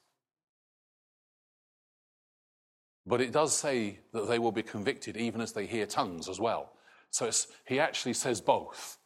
But 3.07 3.21
it 3.21 3.33
does 3.33 3.57
say 3.57 3.99
that 4.13 4.29
they 4.29 4.39
will 4.39 4.53
be 4.53 4.63
convicted 4.63 5.17
even 5.17 5.41
as 5.41 5.53
they 5.53 5.67
hear 5.67 5.87
tongues 5.87 6.29
as 6.29 6.41
well. 6.41 6.73
So 7.11 7.31
he 7.67 7.79
actually 7.79 8.15
says 8.15 8.41
both. 8.41 8.99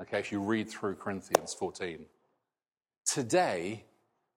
Okay, 0.00 0.18
if 0.18 0.32
you 0.32 0.40
read 0.40 0.68
through 0.68 0.96
Corinthians 0.96 1.54
14. 1.54 2.06
Today, 3.04 3.84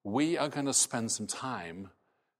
we 0.03 0.37
are 0.37 0.49
going 0.49 0.65
to 0.65 0.73
spend 0.73 1.11
some 1.11 1.27
time 1.27 1.89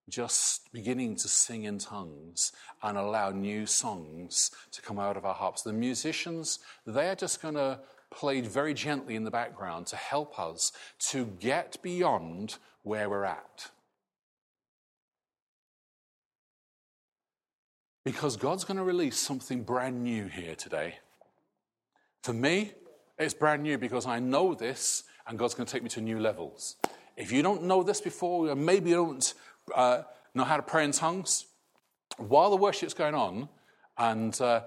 just 0.10 0.72
beginning 0.72 1.16
to 1.18 1.28
sing 1.28 1.66
in 1.66 1.78
tongues 1.78 2.52
and 2.82 2.98
allow 2.98 3.30
new 3.30 3.66
songs 3.66 4.52
to 4.72 4.82
come 4.82 5.00
out 5.00 5.18
of 5.18 5.26
our 5.26 5.34
harps. 5.34 5.64
The 5.64 5.74
musicians, 5.74 6.60
they 6.86 7.10
are 7.10 7.16
just 7.16 7.42
going 7.42 7.56
to 7.56 7.80
play 8.10 8.42
very 8.42 8.74
gently 8.74 9.16
in 9.16 9.26
the 9.26 9.32
background 9.32 9.88
to 9.88 9.96
help 9.96 10.40
us 10.40 10.72
to 11.00 11.26
get 11.40 11.78
beyond 11.82 12.58
where 12.84 13.10
we're 13.10 13.26
at. 13.26 13.72
Because 18.08 18.38
God's 18.38 18.64
going 18.64 18.78
to 18.78 18.86
release 18.86 19.20
something 19.20 19.64
brand 19.64 20.02
new 20.02 20.28
here 20.28 20.56
today. 20.56 20.96
For 22.24 22.32
me, 22.32 22.72
it's 23.20 23.34
brand 23.34 23.64
new 23.64 23.78
because 23.78 24.06
I 24.06 24.18
know 24.20 24.54
this 24.54 25.04
and 25.28 25.38
God's 25.38 25.56
going 25.56 25.66
to 25.68 25.74
take 25.74 25.84
me 25.84 25.90
to 25.90 26.00
new 26.00 26.18
levels. 26.18 26.78
If 27.18 27.34
you 27.34 27.42
don't 27.42 27.64
know 27.64 27.84
this 27.84 28.00
before, 28.00 28.56
maybe 28.56 28.92
you 28.92 28.96
don't 28.96 29.34
uh, 29.76 30.04
know 30.34 30.46
how 30.46 30.56
to 30.56 30.64
pray 30.64 30.86
in 30.86 30.94
tongues, 30.94 31.48
while 32.16 32.50
the 32.50 32.56
worship's 32.56 32.94
going 32.94 33.14
on, 33.14 33.50
and 33.98 34.40
uh, 34.40 34.62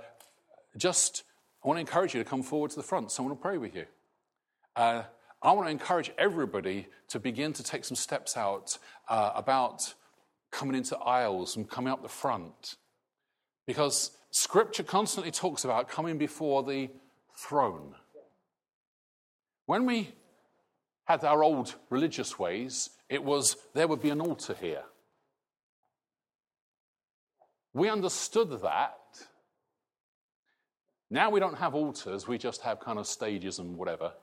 just 0.76 1.22
I 1.64 1.68
want 1.68 1.78
to 1.78 1.80
encourage 1.80 2.12
you 2.12 2.22
to 2.22 2.28
come 2.28 2.42
forward 2.42 2.72
to 2.72 2.76
the 2.76 2.82
front. 2.82 3.10
Someone 3.10 3.30
will 3.30 3.40
pray 3.40 3.56
with 3.56 3.74
you. 3.74 3.86
Uh, 4.76 5.04
I 5.40 5.52
want 5.52 5.66
to 5.66 5.70
encourage 5.70 6.12
everybody 6.18 6.88
to 7.08 7.18
begin 7.18 7.54
to 7.54 7.62
take 7.62 7.86
some 7.86 7.96
steps 7.96 8.36
out 8.36 8.76
uh, 9.08 9.32
about 9.34 9.94
coming 10.50 10.74
into 10.74 10.98
aisles 10.98 11.56
and 11.56 11.70
coming 11.70 11.90
up 11.90 12.02
the 12.02 12.08
front 12.10 12.76
because 13.70 14.10
Scripture 14.32 14.82
constantly 14.82 15.30
talks 15.30 15.64
about 15.64 15.88
coming 15.88 16.18
before 16.18 16.64
the 16.64 16.90
throne. 17.36 17.94
When 19.66 19.86
we 19.86 20.08
had 21.04 21.22
our 21.22 21.44
old 21.44 21.76
religious 21.88 22.36
ways, 22.36 22.90
it 23.08 23.22
was 23.22 23.56
there 23.72 23.86
would 23.86 24.02
be 24.02 24.10
an 24.10 24.20
altar 24.20 24.56
here. 24.60 24.82
We 27.72 27.88
understood 27.88 28.50
that. 28.60 28.98
Now 31.08 31.30
we 31.30 31.38
don't 31.38 31.58
have 31.58 31.76
altars, 31.76 32.26
we 32.26 32.38
just 32.38 32.62
have 32.62 32.80
kind 32.80 32.98
of 32.98 33.06
stages 33.06 33.60
and 33.60 33.76
whatever. 33.76 34.14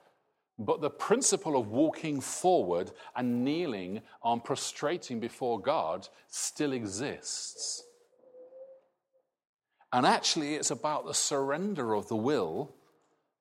But 0.60 0.82
the 0.82 0.89
principle 0.89 1.58
of 1.58 1.70
walking 1.70 2.20
forward 2.20 2.91
and 3.16 3.45
kneeling 3.45 4.02
and 4.26 4.43
prostrating 4.43 5.22
before 5.22 5.62
God 5.62 6.10
still 6.28 6.74
exists. 6.74 7.86
And 9.98 10.06
actually, 10.06 10.54
it's 10.54 10.70
about 10.70 11.08
the 11.08 11.14
surrender 11.16 11.95
of 11.95 12.08
the 12.08 12.16
will, 12.16 12.72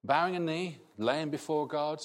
bowing 0.02 0.36
a 0.36 0.40
knee, 0.40 0.78
laying 0.96 1.28
before 1.28 1.68
God, 1.68 2.02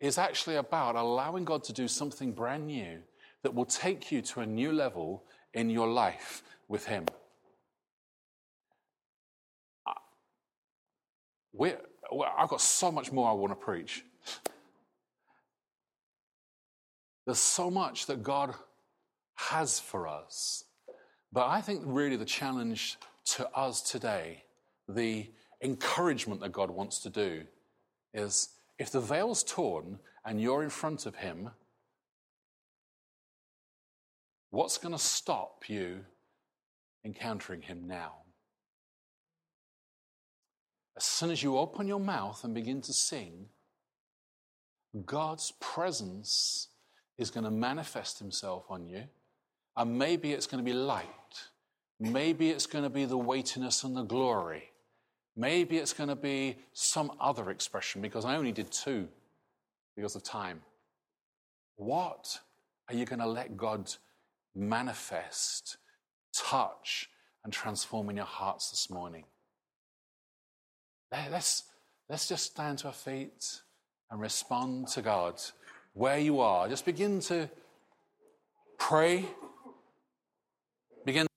is 0.00 0.16
actually 0.16 0.56
about 0.56 0.96
allowing 0.96 1.44
God 1.44 1.64
to 1.64 1.74
do 1.74 1.86
something 1.86 2.32
brand 2.32 2.66
new 2.66 3.00
that 3.42 3.54
will 3.54 3.66
take 3.66 4.10
you 4.10 4.22
to 4.22 4.40
a 4.40 4.46
new 4.46 4.72
level 4.72 5.24
in 5.52 5.68
your 5.68 5.86
life 5.86 6.42
with 6.66 6.86
Him. 6.86 7.04
We're, 11.52 11.76
I've 12.38 12.48
got 12.48 12.62
so 12.62 12.90
much 12.90 13.12
more 13.12 13.28
I 13.28 13.34
want 13.34 13.52
to 13.52 13.66
preach. 13.66 14.02
There's 17.26 17.38
so 17.38 17.70
much 17.70 18.06
that 18.06 18.22
God 18.22 18.54
has 19.34 19.78
for 19.78 20.08
us. 20.08 20.64
But 21.30 21.48
I 21.48 21.60
think 21.60 21.82
really 21.84 22.16
the 22.16 22.24
challenge 22.24 22.96
to 23.36 23.48
us 23.50 23.82
today, 23.82 24.44
the 24.88 25.30
encouragement 25.62 26.40
that 26.40 26.52
God 26.52 26.70
wants 26.70 26.98
to 27.00 27.10
do, 27.10 27.42
is 28.14 28.50
if 28.78 28.90
the 28.90 29.00
veil's 29.00 29.44
torn 29.44 29.98
and 30.24 30.40
you're 30.40 30.62
in 30.62 30.70
front 30.70 31.06
of 31.06 31.16
Him, 31.16 31.50
what's 34.50 34.78
going 34.78 34.92
to 34.92 34.98
stop 34.98 35.68
you 35.68 36.00
encountering 37.04 37.62
Him 37.62 37.86
now? 37.86 38.12
As 40.96 41.04
soon 41.04 41.30
as 41.30 41.42
you 41.42 41.56
open 41.56 41.86
your 41.86 42.00
mouth 42.00 42.42
and 42.44 42.54
begin 42.54 42.80
to 42.82 42.92
sing, 42.92 43.46
God's 45.06 45.52
presence 45.60 46.68
is 47.16 47.30
going 47.30 47.44
to 47.44 47.50
manifest 47.50 48.18
himself 48.18 48.64
on 48.68 48.86
you. 48.86 49.04
And 49.76 49.98
maybe 49.98 50.32
it's 50.32 50.46
going 50.46 50.62
to 50.62 50.68
be 50.68 50.76
light. 50.76 51.06
Maybe 52.00 52.48
it's 52.48 52.66
going 52.66 52.84
to 52.84 52.90
be 52.90 53.04
the 53.04 53.18
weightiness 53.18 53.84
and 53.84 53.94
the 53.94 54.02
glory. 54.02 54.70
Maybe 55.36 55.76
it's 55.76 55.92
going 55.92 56.08
to 56.08 56.16
be 56.16 56.56
some 56.72 57.12
other 57.20 57.50
expression 57.50 58.00
because 58.00 58.24
I 58.24 58.36
only 58.36 58.52
did 58.52 58.72
two 58.72 59.06
because 59.94 60.16
of 60.16 60.22
time. 60.22 60.62
What 61.76 62.40
are 62.88 62.94
you 62.94 63.04
going 63.04 63.20
to 63.20 63.26
let 63.26 63.56
God 63.56 63.92
manifest, 64.54 65.76
touch, 66.34 67.10
and 67.44 67.52
transform 67.52 68.10
in 68.10 68.16
your 68.16 68.24
hearts 68.24 68.70
this 68.70 68.90
morning? 68.90 69.24
Let's, 71.12 71.64
let's 72.08 72.28
just 72.28 72.46
stand 72.46 72.78
to 72.78 72.88
our 72.88 72.92
feet 72.92 73.60
and 74.10 74.20
respond 74.20 74.88
to 74.88 75.02
God 75.02 75.40
where 75.92 76.18
you 76.18 76.40
are. 76.40 76.68
Just 76.68 76.84
begin 76.84 77.20
to 77.20 77.48
pray, 78.78 79.24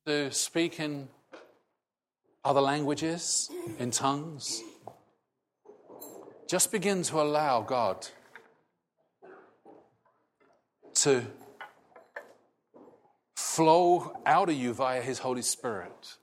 to 0.05 0.31
speak 0.31 0.79
in 0.79 1.07
other 2.43 2.59
languages, 2.59 3.49
in 3.79 3.91
tongues. 3.91 4.61
Just 6.47 6.71
begin 6.71 7.03
to 7.03 7.21
allow 7.21 7.61
God 7.61 8.05
to 10.95 11.23
flow 13.35 14.13
out 14.25 14.49
of 14.49 14.55
you 14.55 14.73
via 14.73 15.01
His 15.01 15.19
Holy 15.19 15.41
Spirit. 15.41 16.17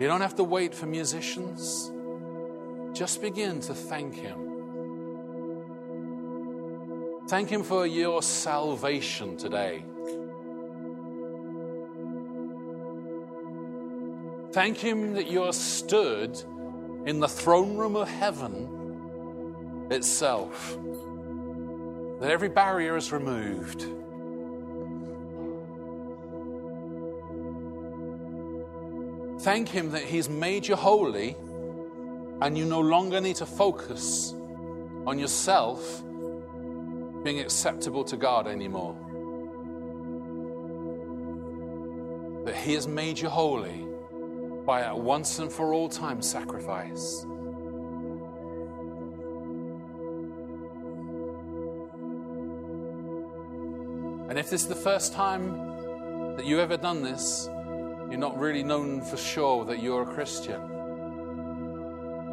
You 0.00 0.06
don't 0.06 0.20
have 0.20 0.36
to 0.36 0.44
wait 0.44 0.74
for 0.74 0.86
musicians. 0.86 1.90
Just 2.96 3.20
begin 3.20 3.60
to 3.60 3.74
thank 3.74 4.14
Him. 4.14 4.47
Thank 7.28 7.50
Him 7.50 7.62
for 7.62 7.86
your 7.86 8.22
salvation 8.22 9.36
today. 9.36 9.84
Thank 14.52 14.78
Him 14.78 15.12
that 15.12 15.30
you're 15.30 15.52
stood 15.52 16.42
in 17.04 17.20
the 17.20 17.28
throne 17.28 17.76
room 17.76 17.96
of 17.96 18.08
heaven 18.08 19.86
itself, 19.90 20.78
that 22.20 22.30
every 22.30 22.48
barrier 22.48 22.96
is 22.96 23.12
removed. 23.12 23.82
Thank 29.42 29.68
Him 29.68 29.90
that 29.90 30.04
He's 30.04 30.30
made 30.30 30.66
you 30.66 30.76
holy 30.76 31.36
and 32.40 32.56
you 32.56 32.64
no 32.64 32.80
longer 32.80 33.20
need 33.20 33.36
to 33.36 33.46
focus 33.46 34.32
on 35.06 35.18
yourself 35.18 36.02
being 37.22 37.40
acceptable 37.40 38.04
to 38.04 38.16
God 38.16 38.46
anymore. 38.46 38.96
That 42.44 42.56
He 42.56 42.74
has 42.74 42.86
made 42.88 43.18
you 43.18 43.28
holy 43.28 43.86
by 44.64 44.82
a 44.82 44.96
once 44.96 45.38
and 45.38 45.50
for 45.50 45.72
all 45.72 45.88
time 45.88 46.22
sacrifice. 46.22 47.24
And 54.28 54.38
if 54.38 54.50
this 54.50 54.62
is 54.62 54.68
the 54.68 54.74
first 54.74 55.14
time 55.14 56.36
that 56.36 56.44
you've 56.44 56.60
ever 56.60 56.76
done 56.76 57.02
this, 57.02 57.48
you're 58.10 58.18
not 58.18 58.38
really 58.38 58.62
known 58.62 59.00
for 59.00 59.16
sure 59.16 59.64
that 59.64 59.82
you're 59.82 60.02
a 60.02 60.14
Christian. 60.14 60.60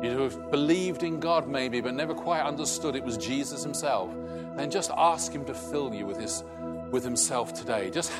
You 0.03 0.19
have 0.19 0.51
believed 0.51 1.03
in 1.03 1.19
God 1.19 1.47
maybe, 1.47 1.81
but 1.81 1.93
never 1.93 2.13
quite 2.13 2.41
understood 2.41 2.95
it 2.95 3.03
was 3.03 3.17
Jesus 3.17 3.63
Himself. 3.63 4.13
Then 4.55 4.71
just 4.71 4.91
ask 4.95 5.31
Him 5.31 5.45
to 5.45 5.53
fill 5.53 5.93
you 5.93 6.05
with 6.05 6.17
His 6.17 6.43
with 6.91 7.03
Himself 7.03 7.53
today. 7.53 7.89
Just 7.89 8.11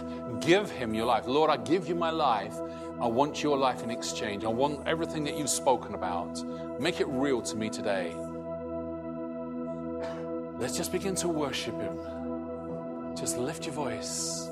give 0.42 0.70
Him 0.70 0.94
your 0.94 1.06
life. 1.06 1.28
Lord, 1.28 1.50
I 1.50 1.58
give 1.58 1.88
you 1.88 1.96
my 1.96 2.10
life. 2.10 2.56
I 3.00 3.08
want 3.08 3.44
your 3.44 3.58
life 3.58 3.84
in 3.84 3.92
exchange. 3.92 4.44
I 4.44 4.50
want 4.50 4.88
everything 4.88 5.24
that 5.26 5.38
you've 5.38 5.50
spoken 5.50 5.94
about. 5.94 6.44
Make 6.80 7.00
it 7.00 7.08
real 7.08 7.42
to 7.42 7.56
me 7.56 7.70
today. 7.70 8.14
Let's 10.58 10.76
just 10.78 10.92
begin 10.92 11.16
to 11.16 11.28
worship 11.28 11.76
Him. 11.76 13.16
Just 13.16 13.38
lift 13.38 13.66
your 13.66 13.76
voice. 13.76 14.50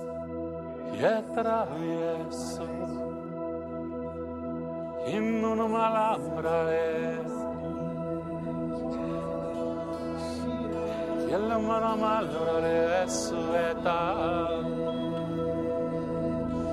Malambra 11.34 11.34
es 11.34 11.40
y 11.40 11.50
la 11.50 11.58
mala 11.60 11.96
malora 11.96 13.04
es 13.04 13.34
eta 13.72 14.02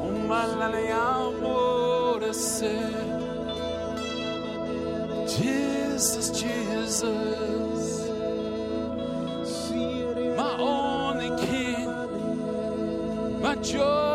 un 0.02 0.28
mal 0.28 0.72
le 0.72 0.92
amore 0.92 2.34
se 2.34 3.10
Jesus 5.26 6.28
Jesus. 6.32 8.08
My 10.36 10.56
only 10.58 11.30
king 11.46 11.88
my 13.40 13.54
joy 13.56 14.09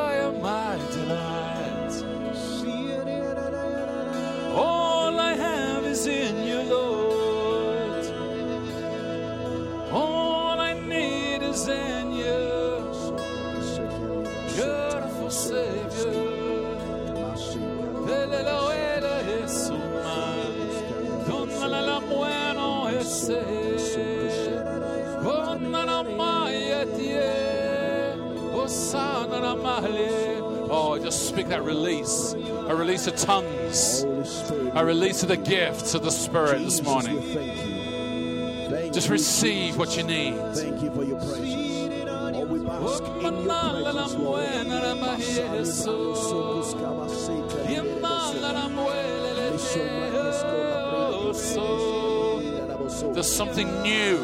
Just 31.46 31.48
speak 31.48 31.50
that 31.50 31.64
release. 31.64 32.34
A 32.34 32.76
release 32.76 33.08
of 33.08 33.16
tongues. 33.16 34.04
A 34.74 34.86
release 34.86 35.24
of 35.24 35.30
the 35.30 35.38
gifts 35.38 35.94
of 35.94 36.04
the 36.04 36.12
Spirit 36.12 36.60
this 36.60 36.82
morning. 36.82 37.22
Just 38.92 39.10
receive 39.10 39.78
what 39.78 39.96
you 39.98 40.04
need. 40.04 40.36
Thank 40.56 40.82
you 40.82 40.92
for 40.92 41.04
your 41.04 41.18
presence. 41.20 41.46
We 42.50 42.60
bask 42.60 43.04
in 43.04 43.22
your 43.24 43.62
presence. 43.82 44.16
There's 53.14 53.36
something 53.36 53.82
new 53.84 54.18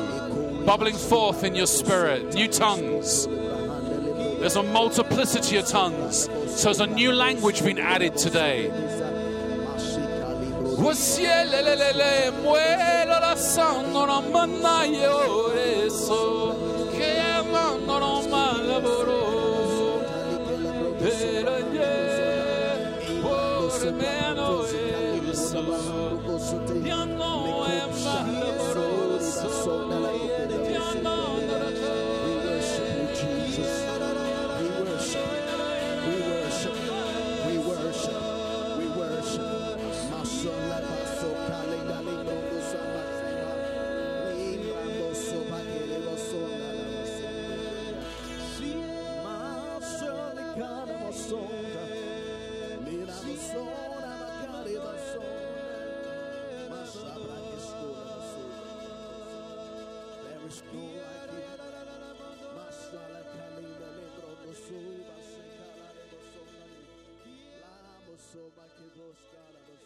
bubbling 0.65 0.95
forth 0.95 1.43
in 1.43 1.55
your 1.55 1.67
spirit, 1.67 2.33
new 2.33 2.47
tongues. 2.47 3.27
There's 3.27 4.55
a 4.55 4.63
multiplicity 4.63 5.57
of 5.57 5.67
tongues. 5.67 6.27
So 6.55 6.65
there's 6.65 6.79
a 6.79 6.87
new 6.87 7.11
language 7.11 7.63
being 7.63 7.79
added 7.79 8.15
today. 8.17 8.69
È 17.33 17.43
malvoroso, 17.43 18.25
è 18.25 18.29
malvoroso. 18.29 19.21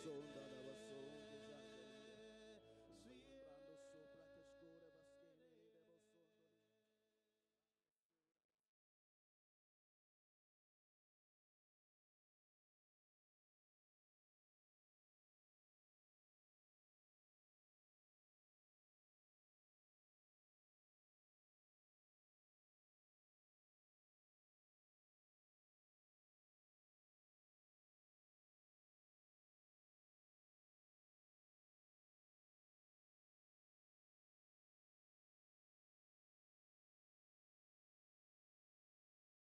So. 0.05 0.34